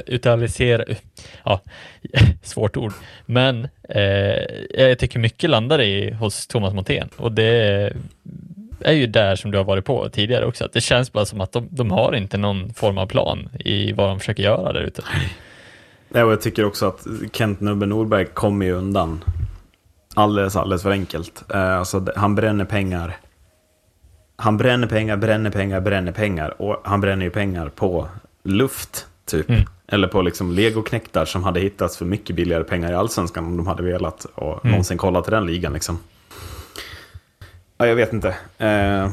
[0.07, 0.84] utilisera,
[1.45, 1.61] ja,
[2.43, 2.93] svårt ord,
[3.26, 4.43] men eh,
[4.74, 7.93] jag tycker mycket landar i hos Thomas Montén och det
[8.81, 11.41] är ju där som du har varit på tidigare också, att det känns bara som
[11.41, 14.81] att de, de har inte någon form av plan i vad de försöker göra där
[14.81, 15.03] ute.
[16.12, 19.24] Ja, och jag tycker också att Kent Nubbe Norberg kommer ju undan
[20.14, 21.45] alldeles, alldeles för enkelt.
[21.55, 23.16] Eh, alltså, han bränner pengar.
[24.37, 26.62] Han bränner pengar, bränner pengar, bränner pengar.
[26.62, 28.09] Och han bränner ju pengar på
[28.45, 29.49] luft, typ.
[29.51, 29.62] Mm.
[29.89, 33.66] Eller på liksom legoknektar som hade hittats för mycket billigare pengar i allsvenskan om de
[33.66, 34.24] hade velat.
[34.35, 34.70] Och Mm.
[34.70, 35.99] någonsin kollat till den ligan liksom.
[37.79, 38.37] Ja, jag vet inte.
[38.59, 39.09] Eh,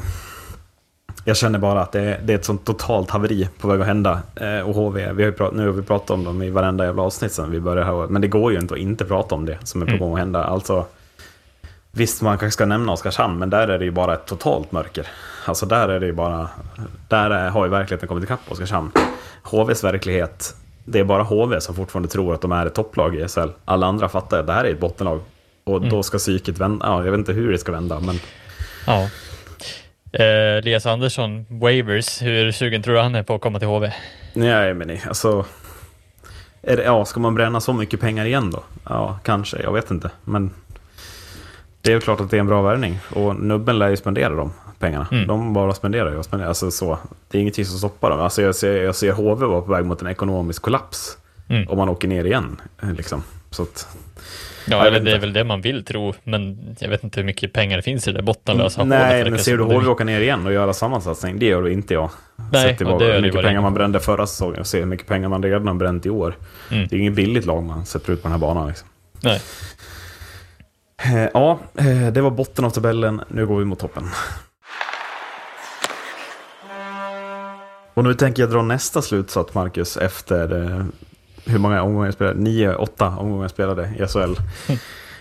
[1.24, 3.86] jag känner bara att det är, det är ett sånt totalt haveri på väg att
[3.86, 4.22] hända.
[4.36, 7.02] Eh, och HV, vi har prat, nu har vi pratat om dem i varenda jävla
[7.02, 8.06] avsnitt sen vi började här.
[8.06, 10.00] Men det går ju inte att inte prata om det som är på Mm.
[10.00, 10.44] gång att hända.
[10.44, 10.86] Alltså,
[11.92, 15.06] visst, man kanske ska nämna Oskarshamn, men där är det ju bara ett totalt mörker.
[15.44, 16.48] Alltså där är det ju bara...
[17.08, 18.90] Där är, har ju verkligheten kommit ikapp Oskarshamn.
[19.42, 23.28] HVs verklighet, det är bara HV som fortfarande tror att de är ett topplag i
[23.28, 23.48] SHL.
[23.64, 25.20] Alla andra fattar att det här är ett bottenlag.
[25.64, 26.86] Och då ska psyket vända.
[26.86, 28.18] Ja, jag vet inte hur det ska vända, men...
[28.86, 29.08] Ja.
[30.12, 33.92] Eh, Elias Andersson, Wavers, hur sugen tror du han är på att komma till HV?
[34.34, 35.44] Nej, men alltså...
[36.62, 38.62] Är det, ja, ska man bränna så mycket pengar igen då?
[38.84, 39.62] Ja, kanske.
[39.62, 40.10] Jag vet inte.
[40.24, 40.50] Men
[41.82, 42.98] det är ju klart att det är en bra värvning.
[43.10, 45.06] Och nubben lär ju spendera de pengarna.
[45.12, 45.26] Mm.
[45.26, 46.48] De bara spenderar ju och spenderar.
[46.48, 48.20] Alltså, så, det är ingenting som stoppar dem.
[48.20, 51.18] Alltså, jag, ser, jag ser HV vara på väg mot en ekonomisk kollaps.
[51.48, 51.68] Mm.
[51.68, 52.60] Om man åker ner igen.
[52.96, 53.22] Liksom.
[53.50, 53.88] Så att,
[54.68, 57.52] Ja, eller det är väl det man vill tro, men jag vet inte hur mycket
[57.52, 58.98] pengar det finns i det där bottenlösa hålet.
[58.98, 61.38] nej, men ser du HV åka ner igen och göra samma satsning?
[61.38, 62.10] Det gör du inte jag.
[62.52, 65.06] Nej, Sett och det hur mycket pengar man brände förra säsongen och ser hur mycket
[65.06, 66.36] pengar man redan har bränt i år.
[66.70, 66.86] Mm.
[66.88, 68.68] Det är inget billigt lag man sätter ut på den här banan.
[68.68, 68.88] Liksom.
[69.20, 69.40] Nej.
[71.04, 73.20] Eh, Ja, eh, det var botten av tabellen.
[73.28, 74.04] Nu går vi mot toppen.
[77.94, 80.84] Och nu tänker jag dra nästa slutsats, Marcus, efter eh,
[81.46, 82.40] hur många omgångar jag spelade?
[82.40, 84.34] Nio, åtta omgångar jag spelade i SHL.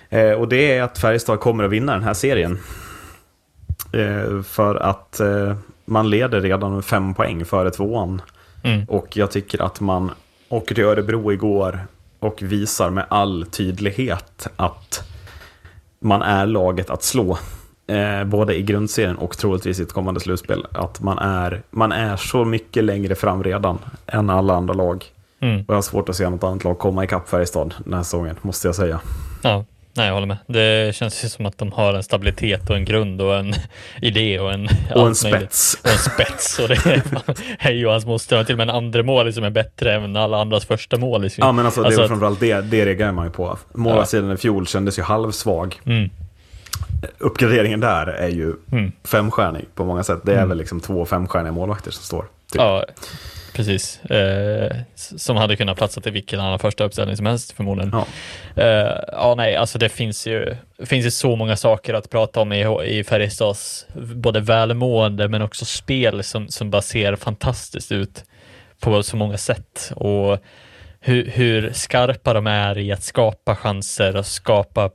[0.10, 2.60] Eh, och det är att Färjestad kommer att vinna den här serien.
[3.94, 5.56] Eh, för att eh,
[5.86, 8.22] man leder redan med fem poäng före tvåan.
[8.64, 8.86] Mm.
[8.86, 10.12] Och jag tycker att man
[10.50, 11.80] åker till Örebro igår
[12.20, 15.08] och visar med all tydlighet att
[16.00, 17.38] man är laget att slå.
[17.88, 20.68] Eh, både i grundserien och troligtvis i ett kommande slutspel.
[20.72, 25.06] Att man är, man är så mycket längre fram redan än alla andra lag.
[25.42, 25.60] Mm.
[25.60, 28.36] Och jag har svårt att se något annat lag komma ikapp Färjestad den här säsongen,
[28.42, 29.00] måste jag säga.
[29.44, 30.38] Ja, nej, jag håller med.
[30.48, 33.54] Det känns ju som att de har en stabilitet och en grund och en
[34.02, 34.68] idé och en...
[34.96, 35.78] Och en spets.
[35.84, 36.60] Och en spets.
[36.60, 37.02] Och det är
[37.60, 38.44] hej och hans moster.
[38.44, 41.22] Till och med en andra mål som är bättre än alla andras första mål.
[41.22, 41.42] Liksom.
[41.46, 43.58] Ja, men alltså, det Alltså är att- framförallt det, det reagerar man ju på.
[43.74, 45.80] Målvaktssidan i fjol kändes ju halvsvag.
[45.86, 46.10] Mm.
[47.18, 48.92] Uppgraderingen där är ju Mm.
[49.04, 50.20] femstjärnig på många sätt.
[50.24, 52.22] Det är väl liksom två femstjärniga målvakter som står.
[52.22, 52.62] Typ.
[52.62, 52.86] Ja,
[53.56, 54.06] precis.
[54.06, 57.92] Eh, som hade kunnat platsa till vilken annan första uppställning som helst förmodligen.
[57.94, 58.06] Ja.
[58.64, 62.54] Eh, ja, nej, alltså det finns ju, finns ju så många saker att prata om
[62.54, 68.24] i, i Färjestads både välmående men också spel som, som bara ser fantastiskt ut
[68.80, 69.92] på så många sätt.
[69.96, 70.38] Och
[71.00, 74.90] hur, hur skarpa de är i att skapa chanser och skapa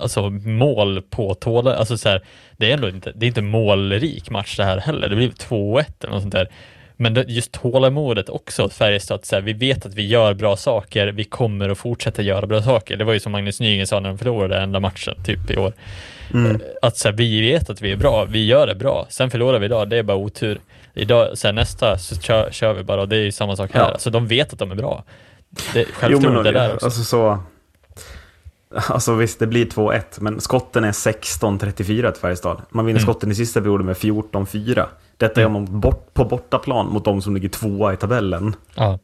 [0.00, 1.68] alltså, mål på tål.
[1.68, 2.22] Alltså, så här,
[2.56, 5.08] det är ändå inte, det är inte målrik match det här heller.
[5.08, 6.48] Det blir 2-1 eller något sånt där.
[6.96, 11.06] Men det, just tålamodet också, Färjestad, så här, vi vet att vi gör bra saker,
[11.06, 12.96] vi kommer att fortsätta göra bra saker.
[12.96, 15.72] Det var ju som Magnus Nygren sa när de förlorade enda matchen, typ i år.
[16.34, 16.50] Mm.
[16.50, 19.06] Eh, Att så här, vi vet att vi är bra, vi gör det bra.
[19.08, 20.60] Sen förlorar vi idag, det är bara otur.
[20.94, 23.70] Idag, så här, nästa så kör, kör vi bara och det är ju samma sak
[23.74, 23.80] här.
[23.80, 23.86] Ja.
[23.86, 25.04] Alltså de vet att de är bra.
[25.72, 25.86] Det,
[26.52, 26.86] där också.
[26.86, 27.38] alltså så...
[28.88, 32.62] Alltså visst, det blir 2-1, men skotten är 16-34 till Färjestad.
[32.70, 33.06] Man vinner Mm.
[33.12, 34.86] skotten i sista perioden med 14-4.
[35.16, 38.56] Detta gör man bort, på bortaplan mot de som ligger tvåa i tabellen.
[38.74, 38.98] Ja.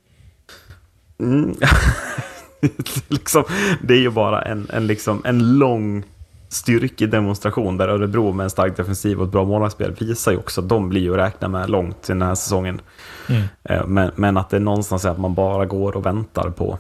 [1.21, 1.55] Mm.
[3.09, 3.45] liksom,
[3.83, 6.05] det är ju bara en, en, liksom, en lång
[6.49, 10.69] styrkedemonstration där Örebro med en stark defensiv och ett bra målvaktsspel visar ju också att
[10.69, 12.81] de blir ju att räkna med långt i den här säsongen.
[13.29, 13.43] Mm.
[13.65, 16.79] Eh, Men, men att det är någonstans är att man bara går och väntar på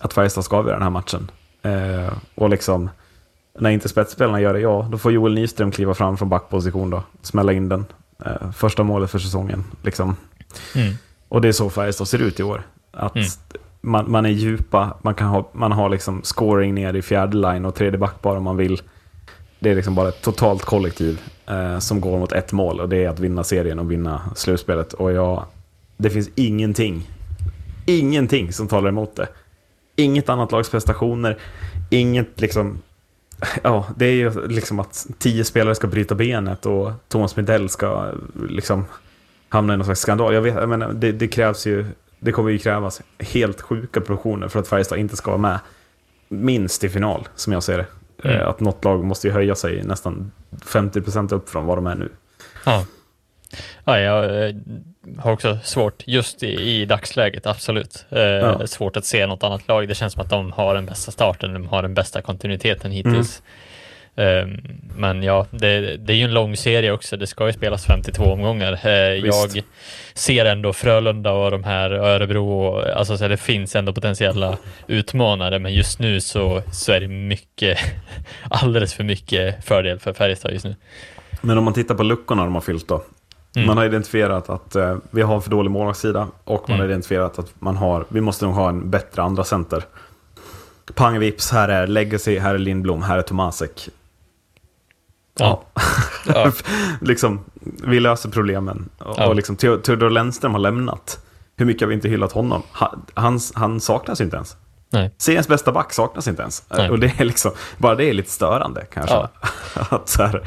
[0.00, 1.30] att Färjestad ska avgöra den här matchen.
[1.68, 2.90] Eh, och liksom,
[3.58, 7.02] när inte spetsspelarna gör det, ja, då får Joel Nyström kliva fram från backposition då,
[7.22, 7.84] smälla in den.
[8.26, 9.64] Eh, första målet för säsongen.
[9.82, 10.16] Liksom.
[10.74, 10.94] Mm.
[11.28, 12.62] Och det är så Färjestad ser ut i år.
[12.92, 13.28] Att Mm.
[13.80, 17.64] man, man är djupa, man, kan ha, man har liksom scoring ner i fjärde line
[17.64, 18.82] och tredje back bara om man vill.
[19.60, 23.04] Det är liksom bara ett totalt kollektiv eh, som går mot ett mål och det
[23.04, 24.92] är att vinna serien och vinna slutspelet.
[24.92, 25.44] Och jag,
[25.96, 27.10] det finns ingenting,
[27.86, 29.28] ingenting som talar emot det.
[29.98, 31.38] Inget annat lags prestationer,
[31.90, 32.82] inget liksom...
[33.62, 38.12] Ja, det är ju liksom att tio spelare ska bryta benet och Thomas Midell ska
[38.48, 38.84] liksom
[39.48, 40.34] hamna i någon slags skandal.
[40.34, 41.86] Jag vet, jag menar, det, det krävs ju,
[42.18, 45.58] det kommer ju krävas helt sjuka proportioner för att Färjestad inte ska vara med
[46.28, 47.86] minst i final, som jag ser det.
[48.28, 48.40] Mm.
[48.40, 51.94] Eh, Att något lag måste ju höja sig nästan 50% upp från vad de är
[51.94, 52.08] nu.
[52.64, 52.84] Ja.
[53.84, 54.54] Ja, jag eh,
[55.18, 58.06] har också svårt, just i, i dagsläget, absolut.
[58.10, 58.66] Eh, Ja.
[58.66, 59.88] Svårt att se något annat lag.
[59.88, 63.42] Det känns som att de har den bästa starten, de har den bästa kontinuiteten hittills.
[63.42, 63.54] Mm.
[64.18, 64.46] Eh,
[64.96, 67.16] men ja, det, det är ju en lång serie också.
[67.16, 68.80] Det ska ju spelas 52 omgångar.
[68.84, 69.62] Eh, jag
[70.14, 75.58] ser ändå Frölunda och de här Örebro, och, alltså så det finns ändå potentiella utmanare,
[75.58, 77.78] men just nu så, så är det mycket,
[78.50, 80.76] alldeles för mycket fördel för Färjestad just nu.
[81.40, 83.02] Men om man tittar på luckorna de har fyllt då.
[83.56, 83.66] Mm.
[83.66, 86.90] Man har identifierat att eh, vi har för dålig målvaktssida och man har Mm.
[86.90, 89.84] identifierat att man har, vi måste nog ha en bättre andra center.
[90.94, 93.88] Pang vips, här är Legacy, här är Lindblom, här är Tomasek.
[95.38, 95.62] Ja.
[96.26, 96.52] Ja.
[97.00, 97.40] liksom,
[97.84, 98.88] vi löser problemen.
[98.98, 99.26] Och, Ja.
[99.28, 101.24] och liksom, Theo- Theodor Lennström har lämnat.
[101.56, 102.62] Hur mycket har vi inte hyllat honom?
[102.72, 104.56] Han, han, han saknas ju inte ens.
[104.90, 105.10] Nej.
[105.18, 106.64] Seriens bästa back saknas inte ens.
[106.70, 106.90] Nej.
[106.90, 109.14] Och det är liksom, bara det är lite störande kanske.
[109.14, 109.30] Ja.
[109.90, 110.42] att så här,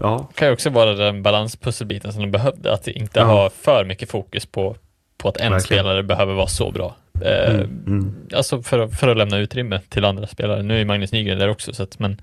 [0.00, 3.24] ja, kan ju också vara den balanspusselbiten som de behövde, att inte Ja.
[3.24, 4.76] ha för mycket fokus på,
[5.18, 5.60] på att en Verkligen.
[5.82, 6.96] spelare behöver vara så bra.
[7.24, 8.14] Eh, mm.
[8.34, 10.62] Alltså för, att- för att lämna utrymme till andra spelare.
[10.62, 12.20] Nu är Magnus Nygren där också, så att, men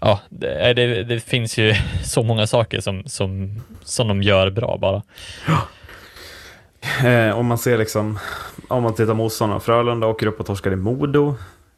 [0.00, 1.74] ja, det, är- det, det finns ju
[2.04, 5.02] så många saker som, som, som de gör bra bara.
[7.04, 8.18] Eh, om man ser liksom,
[8.68, 11.34] om man tittar motståndarna, Frölunda åker upp och torskar i Modo.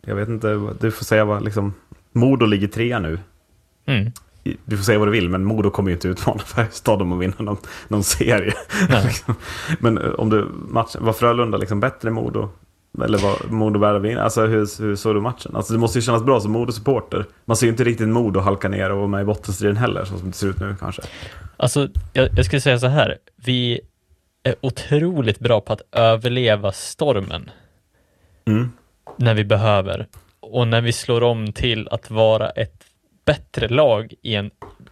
[0.07, 1.75] Jag vet inte, du får säga vad, liksom,
[2.13, 3.19] Modo ligger trea nu.
[3.87, 4.13] Mm.
[4.65, 7.21] Du får säga vad du vill, men Modo kommer ju inte utmana Färjestad om att
[7.21, 7.57] vinna någon,
[7.89, 8.55] någon serie.
[9.05, 9.35] Liksom.
[9.79, 12.49] men eh, om du, matchen, var Frölunda liksom bättre än Modo?
[13.05, 14.23] Eller var Modo värd att vinna?
[14.23, 15.57] Alltså hur, hur såg du matchen?
[15.57, 17.25] Alltså det måste ju kännas bra som Modo-supporter.
[17.45, 20.19] Man ser ju inte riktigt Modo halka ner och vara med i bottenstriden heller, så
[20.19, 21.03] som det ser ut nu kanske.
[21.57, 23.19] Alltså, jag, jag skulle säga så här.
[23.45, 23.81] Vi
[24.45, 27.51] är otroligt bra på att överleva stormen
[28.47, 28.73] Mm.
[29.17, 30.07] när vi behöver.
[30.41, 32.85] Och när vi slår om till att vara ett
[33.25, 34.51] bättre lag i en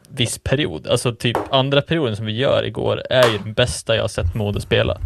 [0.09, 0.87] viss period.
[0.87, 4.35] Alltså typ andra perioden som vi gör igår är ju den bästa jag har sett
[4.35, 4.99] Modo spela.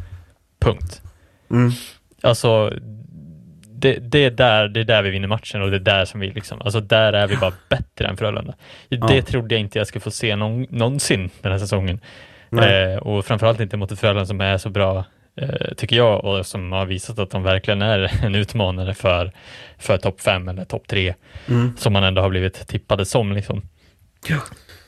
[0.60, 1.02] Punkt.
[1.50, 1.72] Mm.
[2.22, 2.72] Alltså,
[3.68, 6.20] det, det, är där, det är där vi vinner matchen och det är där som
[6.20, 8.54] vi liksom, alltså där är vi bara bättre än Frölunda.
[8.88, 12.00] Det trodde jag inte jag skulle få se någon, någonsin den här säsongen.
[12.52, 15.04] Eh, och framförallt inte mot ett Frölunda som är så bra,
[15.40, 19.32] eh, tycker jag, och som har visat att de verkligen är en utmanare för,
[19.78, 21.14] för topp fem eller topp tre,
[21.48, 21.72] Mm.
[21.78, 23.32] som man ändå har blivit tippade som.
[23.32, 23.62] Liksom.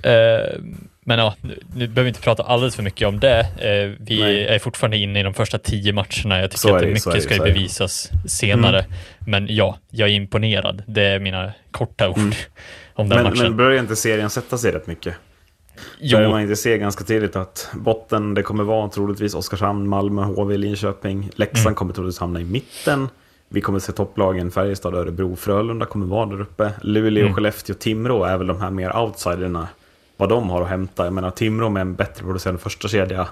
[0.02, 0.58] Eh,
[1.04, 3.38] men ja, nu, nu behöver vi inte prata alldeles för mycket om det.
[3.40, 4.46] Eh, vi Nej.
[4.46, 6.40] är fortfarande inne i de första tio matcherna.
[6.40, 7.52] Jag tycker Så att det mycket så är det, ska så det.
[7.52, 8.84] bevisas senare.
[9.18, 10.82] Men ja, jag är imponerad.
[10.86, 12.18] Det är mina korta ord
[12.94, 13.22] om den Mm.
[13.22, 13.42] Men, matchen.
[13.42, 15.14] men börjar inte serien sätta sig rätt mycket?
[15.98, 20.56] Jo, man inte se ganska tidigt att botten, det kommer vara troligtvis Oskarshamn, Malmö, HV,
[20.56, 21.30] Linköping.
[21.34, 21.74] Leksand Mm.
[21.74, 23.08] kommer troligtvis hamna i mitten.
[23.48, 26.70] Vi kommer se topplagen Färjestad, Örebro, Frölunda kommer vara där uppe.
[26.82, 27.34] Luleå, Mm.
[27.34, 29.68] Skellefteå, Timrå är väl de här mer outsiderna.
[30.16, 31.04] Vad de har att hämta.
[31.04, 33.28] Jag menar Timrå med en bättre producerande första kedja.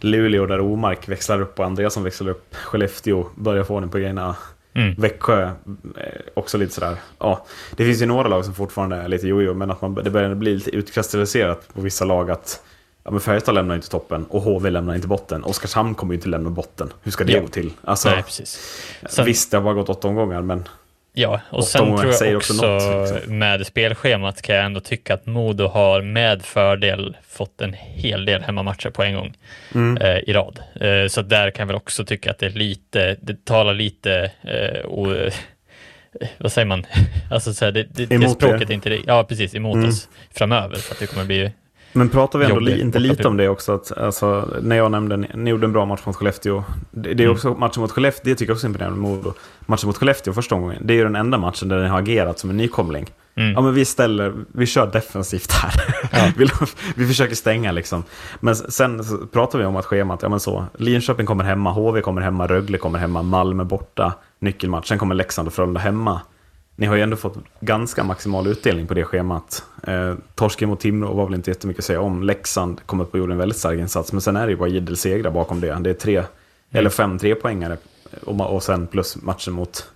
[0.00, 2.54] Luleå där Omark växlar upp och Andreasson växlar upp.
[2.54, 4.36] Skellefteå börjar få ordning på grejerna.
[4.76, 4.94] Mm.
[4.98, 5.52] Växjö, eh,
[6.34, 6.96] också lite sådär.
[7.18, 7.46] Ja,
[7.76, 10.34] det finns ju några lag som fortfarande är lite jojo, men att man, det börjar
[10.34, 12.62] bli lite utkristalliserat på vissa lag att
[13.04, 15.44] ja, men Färjestad lämnar inte toppen och HV lämnar inte botten.
[15.44, 16.92] Oskarshamn kommer ju inte lämna botten.
[17.02, 17.40] Hur ska det Ja.
[17.40, 17.72] gå till?
[17.84, 18.82] Alltså, nej precis.
[19.08, 20.68] Sen- Visst, det har bara gått åtta omgångar, men
[21.18, 23.38] Ja, och Åtta sen tror jag också, något, liksom.
[23.38, 28.42] med spelschemat kan jag ändå tycka att Modo har med fördel fått en hel del
[28.42, 29.34] hemmamatcher på en gång
[29.74, 29.96] Mm.
[30.02, 30.60] eh, i rad.
[30.80, 34.30] Eh, så där kan jag väl också tycka att det är lite, det talar lite,
[34.42, 35.32] eh, o, eh,
[36.38, 36.86] vad säger man,
[37.30, 39.88] alltså så här, det, det, det språket är inte, ja precis, emot Mm.
[39.88, 41.50] oss framöver, för att det kommer bli,
[41.96, 43.74] Men pratar vi ändå li, inte lite om det också?
[43.74, 46.64] Att, alltså, när jag nämnde, ni gjorde en bra match mot Skellefteå.
[46.90, 47.32] Det, det är Mm.
[47.36, 49.32] också matchen mot Skellefteå, det tycker jag också är imponerande Modo.
[49.66, 52.38] Matchen mot Skellefteå första gången, det är ju den enda matchen där ni har agerat
[52.38, 53.06] som en nykomling.
[53.36, 53.52] Mm.
[53.52, 55.72] Ja men vi ställer, vi kör defensivt här.
[56.12, 56.32] Ja.
[56.36, 56.48] vi,
[56.96, 58.02] vi försöker stänga liksom.
[58.40, 60.64] Men sen pratar vi om att schemat, ja men så.
[60.76, 64.88] Linköping kommer hemma, HV kommer hemma, Rögle kommer hemma, Malmö borta, nyckelmatch.
[64.88, 66.20] Sen kommer Leksand och Frölunda hemma.
[66.78, 69.64] Ni har ju ändå fått ganska maximal utdelning på det schemat.
[69.82, 72.22] Eh, torsken mot Timrå var väl inte jättemycket att säga om.
[72.22, 74.12] Leksand kom upp och gjorde en väldigt stark insats.
[74.12, 75.78] Men sen är det ju bara idel segrar bakom det.
[75.80, 76.22] Det är tre,
[76.70, 77.76] eller fem trepoängare.
[78.24, 79.90] Och, ma- och sen plus matchen mot...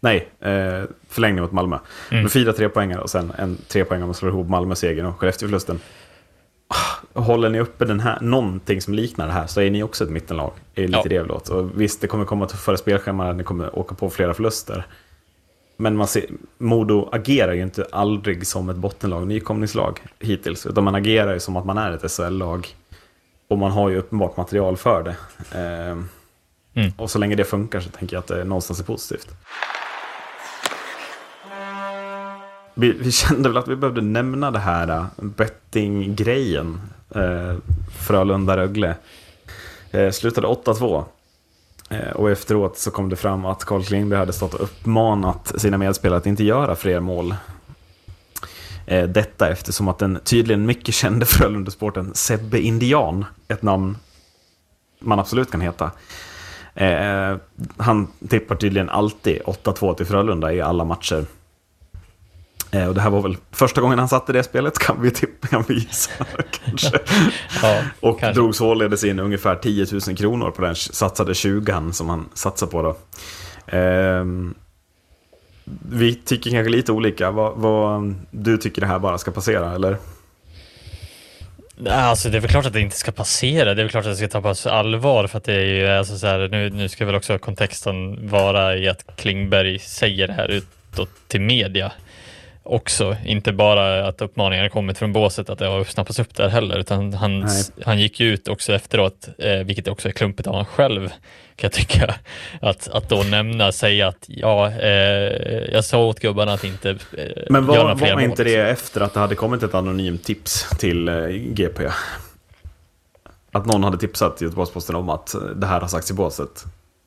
[0.00, 1.78] Nej, eh, förlängning mot Malmö.
[2.10, 2.22] Mm.
[2.22, 5.78] Men fyra trepoängare och sen en trepoängare om man slår ihop Malmö-segern och Skellefteå-förlusten.
[6.68, 10.04] Ah, Håller ni uppe den här, någonting som liknar det här så är ni också
[10.04, 10.52] ett mittenlag.
[10.74, 11.04] Är lite Ja.
[11.08, 11.48] det jag vill åt.
[11.48, 14.86] Och visst, det kommer komma tuffare spelschema, ni kommer åka på flera förluster.
[15.76, 16.24] Men man ser,
[16.58, 20.66] Modo agerar ju inte aldrig som ett bottenlag, nykomlingslag hittills.
[20.66, 22.68] Utan man agerar ju som att man är ett SHL-lag.
[23.48, 25.16] Och man har ju uppenbart material för det.
[25.58, 26.08] Ehm,
[26.74, 26.92] Mm.
[26.96, 29.28] Och så länge det funkar så tänker jag att det någonstans är positivt.
[32.74, 36.80] Vi, vi kände väl att vi behövde nämna det här äh, betting-grejen.
[37.14, 37.54] Eh,
[37.98, 38.94] Frölunda-Rögle.
[39.90, 41.04] Eh, slutade 8-2.
[41.92, 45.78] Eh, och efteråt så kom det fram att Carl Klingberg hade stått och uppmanat sina
[45.78, 47.34] medspelare att inte göra fler mål.
[48.86, 53.96] Eh, detta eftersom att den tydligen mycket kände Frölundasporten Sebbe Indian, ett namn
[54.98, 55.90] man absolut kan heta.
[56.74, 57.36] Eh,
[57.76, 61.26] han tippar tydligen alltid 8-2 till Frölunda i alla matcher.
[62.72, 65.46] Eh, och det här var väl första gången han satte det spelet, kan vi, tippa,
[65.46, 66.10] kan vi gissa.
[66.64, 66.98] kanske.
[67.62, 68.40] ja, Och kanske.
[68.40, 72.82] drog således in ungefär 10 000 kronor på den satsade 20 som han satsade på.
[72.82, 72.96] Då.
[73.76, 74.54] Ehm,
[75.88, 77.30] vi tycker kanske lite olika.
[77.30, 79.96] Vad, vad, du tycker det här bara ska passera, eller?
[81.88, 83.74] Alltså det är väl klart att det inte ska passera.
[83.74, 85.88] Det är väl klart att det ska tas på allvar för att det är ju
[85.88, 90.32] alltså så här, nu, nu ska väl också kontexten vara i att Klingberg säger det
[90.34, 91.92] här utåt till media
[92.62, 93.16] också.
[93.24, 97.14] Inte bara att uppmaningarna kommit från båset att det har snappats upp där heller, utan
[97.14, 97.64] han, Nej.
[97.84, 101.16] han gick ju ut också efteråt, eh, vilket också är klumpigt av honom själv, kan
[101.56, 102.14] jag tycka.
[102.60, 106.96] Att, att då nämna, säga att ja, eh, jag sa åt gubbarna att inte eh,
[107.50, 110.24] Men göra var, några fler var inte det efter att det hade kommit ett anonymt
[110.24, 111.88] tips till eh, GP?
[113.52, 116.64] Att någon hade tipsat Göteborgs-Posten om att det här har sagts i båset.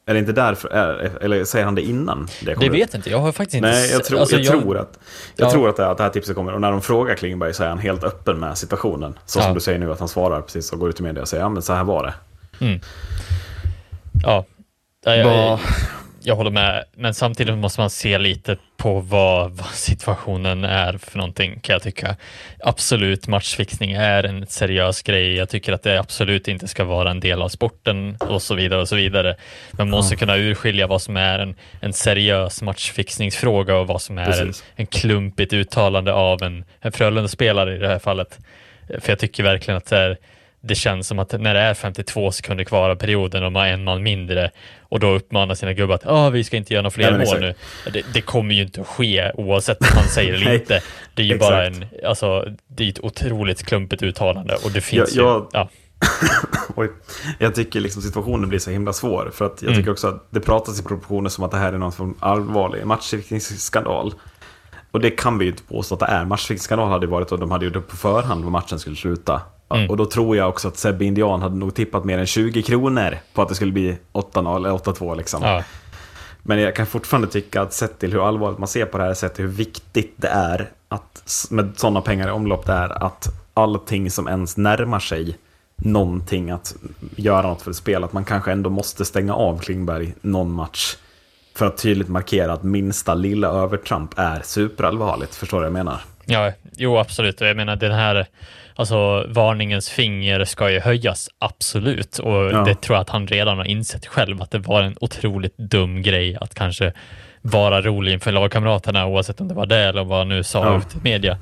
[0.07, 3.09] Är det inte därför, är, eller säger han det innan det Det vet jag inte,
[3.09, 3.69] jag har faktiskt inte...
[3.69, 4.99] Nej, jag, tror, alltså, jag, tror att,
[5.35, 5.51] jag Ja.
[5.51, 6.53] tror att, det, att det här tipset kommer.
[6.53, 9.19] Och när de frågar Klingberg så är han helt öppen med situationen.
[9.25, 9.53] Så som Ja.
[9.53, 11.49] du säger nu, att han svarar precis och går ut i media och säger ja
[11.49, 12.13] men så här var det.
[14.23, 14.45] Ja,
[15.05, 15.59] Nej, jag, Vad-
[16.25, 21.17] jag, håller med, men samtidigt måste man se lite på vad, vad situationen är för
[21.17, 22.15] någonting kan jag tycka.
[22.59, 25.35] Absolut, matchfixning är en seriös grej.
[25.35, 28.81] Jag tycker att det absolut inte ska vara en del av sporten och så vidare
[28.81, 29.35] och så vidare.
[29.71, 34.41] Man måste kunna urskilja vad som är en, en seriös matchfixningsfråga och vad som är
[34.41, 38.39] en, en klumpigt uttalande av en, en Frölunda-spelare i det här fallet.
[38.99, 40.17] För jag tycker verkligen att det, är,
[40.67, 43.67] det känns som att när det är 52 sekunder kvar av perioden och man har
[43.67, 44.51] en man mindre
[44.81, 47.39] och då uppmanar sina gubbar att ah, vi ska inte göra några fler Nej, mål
[47.39, 47.53] nu.
[47.93, 50.81] Det, det kommer ju inte att ske oavsett om man säger det eller inte.
[51.13, 51.85] Det är ju bara exakt.
[52.01, 55.69] en, alltså, det är ett otroligt klumpigt uttalande och det finns Jag- jag- ju, ja,
[56.75, 56.89] Oj.
[57.39, 59.31] Jag tycker liksom situationen blir så himla svår.
[59.33, 59.81] För att jag Mm.
[59.81, 62.31] tycker också att det pratas i proportioner som att det här är någon form av
[62.31, 64.13] allvarlig matchfixningsskandal.
[64.91, 66.25] Och det kan vi ju inte påstå att det är.
[66.25, 69.41] Matchfixningsskandal hade ju varit och de hade gjort upp på förhand vad matchen skulle sluta.
[69.69, 69.89] Mm.
[69.89, 73.17] Och då tror jag också att Sebbe Indian hade nog tippat mer än 20 kronor
[73.33, 75.43] på att det skulle bli 8-0 eller 8-2 liksom.
[75.43, 75.63] ja,
[76.43, 79.13] Men jag kan fortfarande tycka att sett till hur allvarligt man ser på det här,
[79.13, 83.27] sett till hur viktigt det är att med sådana pengar i omlopp det är att
[83.53, 85.37] allting som ens närmar sig
[85.75, 86.75] någonting att
[87.15, 90.95] göra något för ett spel, att man kanske ändå måste stänga av Klingberg någon match
[91.55, 95.35] för att tydligt markera att minsta lilla övertramp är superallvarligt.
[95.35, 96.01] Förstår du vad jag menar?
[96.25, 97.41] ja, jo absolut.
[97.41, 98.27] Jag menar den här,
[98.75, 102.17] alltså varningens finger ska ju höjas, absolut.
[102.19, 102.63] Och Ja.
[102.63, 106.01] det tror jag att han redan har insett själv, att det var en otroligt dum
[106.01, 106.93] grej att kanske
[107.41, 110.77] vara rolig inför lagkamraterna, oavsett om det var det eller vad han nu sa Ja.
[110.77, 111.37] ut i media.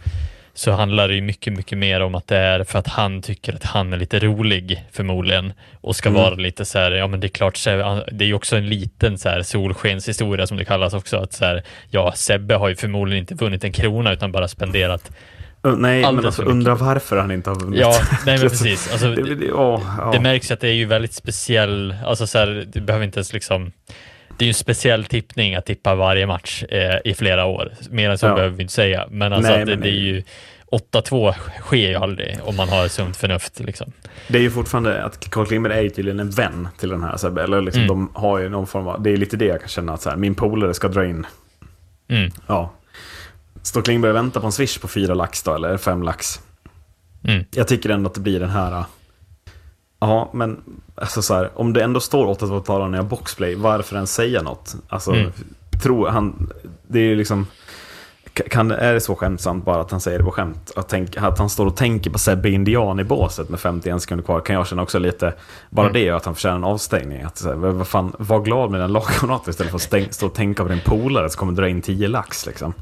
[0.55, 3.53] Så handlar det ju mycket, mycket mer om att det är för att han tycker
[3.55, 6.21] att han är lite rolig förmodligen och ska Mm.
[6.21, 7.63] vara lite så här, ja men det är klart,
[8.11, 11.45] det är ju också en liten så här solskenshistoria som det kallas också, att så
[11.45, 15.11] här, ja Sebbe har ju förmodligen inte vunnit en krona utan bara spenderat
[15.65, 17.79] Uh, nej, men alltså, undra varför han inte har vunnit.
[17.79, 17.93] Ja,
[18.25, 18.91] nej men precis.
[18.91, 20.11] Alltså, Det, det, åh, ja.
[20.13, 23.33] det märks att det är ju väldigt speciell, alltså så här, det behöver inte ens
[23.33, 23.71] liksom,
[24.37, 27.71] det är ju en speciell tippning att tippa varje match eh, i flera år.
[27.89, 28.35] Mer än så Ja.
[28.35, 29.07] behöver vi inte säga.
[29.11, 30.23] Men alltså Nej, det, men det är ju
[30.71, 33.59] 8-2 sker ju aldrig om man har sunt förnuft.
[33.59, 33.91] Liksom.
[34.27, 37.17] Det är ju fortfarande att Carl Klingberg är ju tydligen en vän till den här.
[37.35, 37.87] Här, eller liksom, Mm.
[37.87, 40.09] de har ju någon form av, det är lite det jag kan känna att så
[40.09, 41.25] här, min polare ska dra in.
[42.09, 42.31] Mm.
[42.47, 42.73] Ja.
[43.63, 46.39] Står Klingberg och väntar på en swish på fyra lax då, eller fem lax?
[47.23, 47.43] Mm.
[47.51, 48.71] Jag tycker ändå att det blir den här...
[48.71, 48.85] äh,
[49.99, 50.61] Ja, men
[50.95, 54.13] alltså så här, om det ändå står 8 2 talan när jag boxplay, varför ens
[54.13, 54.75] säga något?
[54.87, 55.31] Alltså, Mm.
[55.83, 56.49] tro, han,
[56.87, 57.47] det är ju liksom...
[58.49, 60.71] Kan, är det så skämtsamt bara att han säger det på skämt?
[60.75, 64.25] Att, tänk, att han står och tänker på Sebbe Indian i båset med 51 sekunder
[64.25, 65.33] kvar kan jag känna också lite...
[65.69, 65.93] Bara Mm.
[65.93, 67.21] det gör att han förtjänar en avstängning.
[67.21, 70.25] Att, här, vad vad fan, var glad med den lagkamraten istället för att stäng, stå
[70.25, 72.45] och tänka på din polare som kommer dra in 10 lax.
[72.45, 72.73] Liksom.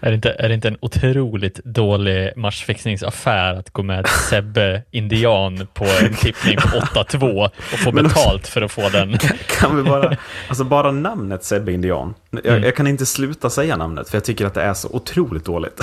[0.00, 5.66] Är, det inte, är det inte en otroligt dålig matchfixningsaffär att gå med Sebbe Indian
[5.74, 6.68] på en tippning på
[7.02, 9.18] 8-2 och få betalt för att få den?
[9.60, 10.16] Kan vi bara,
[10.48, 12.14] alltså bara namnet Sebbe Indian.
[12.30, 12.62] Jag, Mm.
[12.64, 15.80] jag kan inte sluta säga namnet för jag tycker att det är så otroligt dåligt.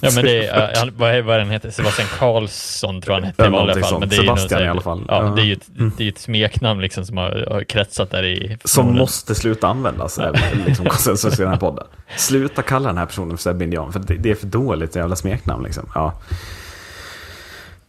[0.00, 1.70] Ja, men det är, han, vad är vad den heter?
[1.70, 4.00] Sebastian Karlsson tror jag han hette Ja, i någonting fall.
[4.00, 5.04] Men det är ju Sebastian i alla fall.
[5.08, 5.34] Ja, Ja.
[5.34, 5.68] det är ju ett,
[5.98, 8.58] det är ett smeknamn liksom som har, har kretsat där i...
[8.64, 8.98] Som förmodligen.
[9.02, 10.32] måste sluta användas, är
[10.66, 11.86] liksom konsensus i den här podden.
[12.16, 15.16] Sluta kalla den här personen för Sebbe Indian, för det, det är för dåligt jävla
[15.16, 15.64] smeknamn.
[15.64, 15.88] Liksom.
[15.94, 16.12] Ja.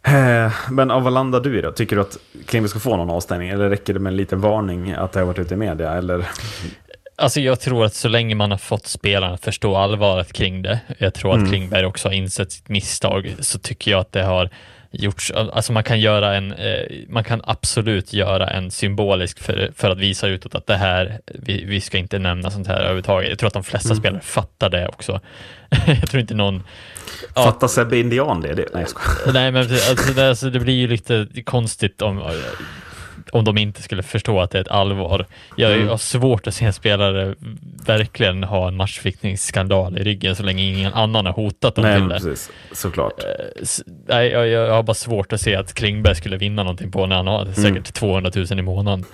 [0.04, 1.72] Eh, Men av vad landar du i då?
[1.72, 2.18] Tycker du att
[2.48, 3.50] Klingberg ska få någon avstängning?
[3.50, 5.92] Eller räcker det med en liten varning att det har varit ute i media?
[5.94, 6.28] Eller?
[7.22, 10.80] Alltså jag tror att så länge man har fått spelarna att förstå allvaret kring det,
[10.98, 11.44] jag tror Mm.
[11.44, 14.50] att Klingberg också har insett sitt misstag, så tycker jag att det har
[14.94, 19.90] gjorts, alltså man kan göra en, eh, man kan absolut göra en symbolisk för, för
[19.90, 23.30] att visa utåt att det här, vi, vi ska inte nämna sånt här överhuvudtaget.
[23.30, 24.00] Jag tror att de flesta Mm.
[24.00, 25.20] spelare fattar det också.
[25.88, 26.64] jag tror inte någon
[27.36, 27.44] Ja.
[27.44, 28.56] Fattar Sebbe Indian det?
[28.56, 29.34] Nej, jag skojar.
[29.34, 32.18] Nej, men alltså det, alltså det blir ju lite konstigt om...
[33.32, 35.26] om de inte skulle förstå att det är ett allvar.
[35.56, 35.88] Jag Mm.
[35.88, 37.36] har svårt att se en spelare
[37.86, 42.08] verkligen ha en matchfixningsskandal i ryggen så länge ingen annan har hotat dem Nej, till
[42.10, 42.16] det.
[42.16, 42.52] precis.
[42.72, 43.24] Såklart.
[43.62, 47.06] S- Nej, jag, jag har bara svårt att se att Klingberg skulle vinna någonting på
[47.06, 47.84] när han har säkert Mm.
[47.84, 49.06] 200 000 i månaden.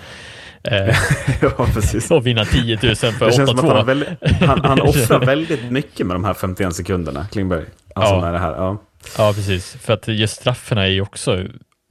[0.64, 0.78] Eh,
[1.42, 2.12] ja, precis.
[2.12, 3.86] och vinna 10 000 för Det känns som att han, har 8-2.
[3.86, 4.10] väldigt,
[4.42, 7.64] han, han offrar väldigt mycket med de här 51 sekunderna, Klingberg.
[7.96, 8.22] Alltså Ja.
[8.22, 8.52] med det här.
[8.52, 8.78] Ja.
[9.18, 9.78] Ja, precis.
[9.82, 11.44] För att just strafferna är ju också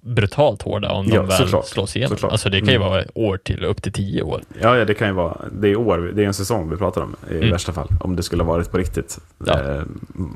[0.07, 1.67] brutalt hårda om Ja, de väl såklart.
[1.67, 2.17] slås igenom.
[2.17, 2.33] Såklart.
[2.33, 2.89] Alltså det kan ju Mm.
[2.89, 4.43] vara år till upp till 10 år.
[4.61, 5.37] Ja, ja, det kan ju vara.
[5.53, 7.51] Det är år, det är en säsong vi pratar om i Mm.
[7.51, 7.89] värsta fall.
[8.01, 9.61] Om det skulle ha varit på riktigt Ja.
[9.61, 9.83] eh,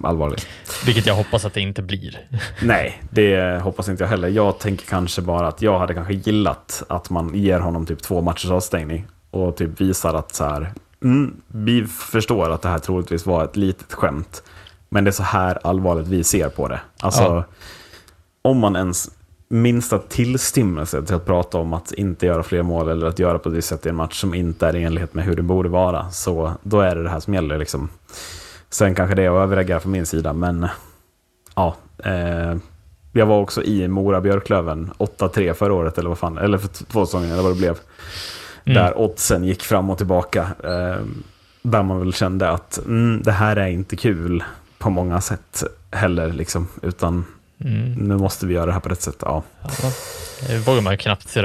[0.03, 0.47] allvarligt.
[0.87, 2.19] Vilket jag hoppas att det inte blir.
[2.63, 4.29] Nej, det hoppas inte jag heller.
[4.29, 8.21] Jag tänker kanske bara att jag hade kanske gillat att man ger honom typ två
[8.21, 10.73] matchers avstängning och typ visar att så här,
[11.05, 14.43] mm, vi förstår att det här troligtvis var ett litet skämt,
[14.89, 16.81] men det är så här allvarligt vi ser på det.
[17.01, 17.45] Alltså, Ja.
[18.43, 19.11] om man ens
[19.53, 23.49] minsta tillstymmelse till att prata om att inte göra fler mål eller att göra på
[23.49, 25.69] ett visst sätt i en match som inte är i enlighet med hur det borde
[25.69, 27.59] vara, så då är det det här som gäller.
[27.59, 27.89] Liksom.
[28.71, 30.69] Sen kanske det är att överreagera från min sida, men
[31.55, 31.77] ja.
[32.05, 32.57] Eh,
[33.13, 37.33] jag var också i Mora-Björklöven 8-3 förra året, eller vad fan, eller för två säsonger,
[37.33, 37.79] eller vad det blev.
[38.65, 38.83] Mm.
[38.83, 40.49] Där oddsen gick fram och tillbaka.
[40.65, 41.05] Eh,
[41.63, 44.45] där man väl kände att mm, det här är inte kul
[44.79, 47.25] på många sätt heller, liksom, utan
[47.65, 47.93] Mm.
[47.93, 49.17] nu måste vi göra det här på rätt sätt.
[49.21, 49.43] Ja.
[49.63, 49.91] Ja.
[50.49, 51.37] Det vågar man ju knappt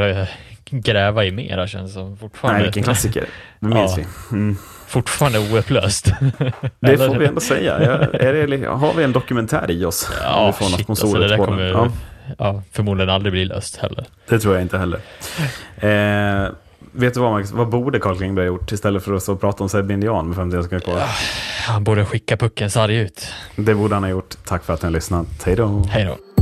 [0.70, 2.58] gräva i mera känns som fortfarande.
[2.60, 3.26] Nej, vilken klassiker.
[3.60, 4.04] Det minns Ja.
[4.32, 4.36] vi.
[4.38, 4.58] Mm.
[4.88, 6.06] Fortfarande oupplöst.
[6.80, 7.78] Det får vi ändå säga.
[7.78, 10.10] Är det, har vi en dokumentär i oss?
[10.24, 11.64] Ja, vi får shit, alltså, det där kommer.
[11.64, 11.92] Ja,
[12.38, 14.06] ja, förmodligen aldrig bli löst heller.
[14.30, 15.00] det tror jag inte heller.
[15.78, 16.50] Eh,
[16.96, 17.52] vet du vad, Max?
[17.52, 20.28] Vad borde Carl Klingberg ha gjort istället för att stå och prata om Sebbe Indian
[20.28, 21.02] med 51 sekunder kvar?
[21.68, 23.28] Han borde skicka pucken sarg ut.
[23.56, 24.36] Det borde han ha gjort.
[24.46, 25.28] Tack för att ni har lyssnat.
[25.46, 25.86] Hej då.
[25.90, 26.35] Hej då.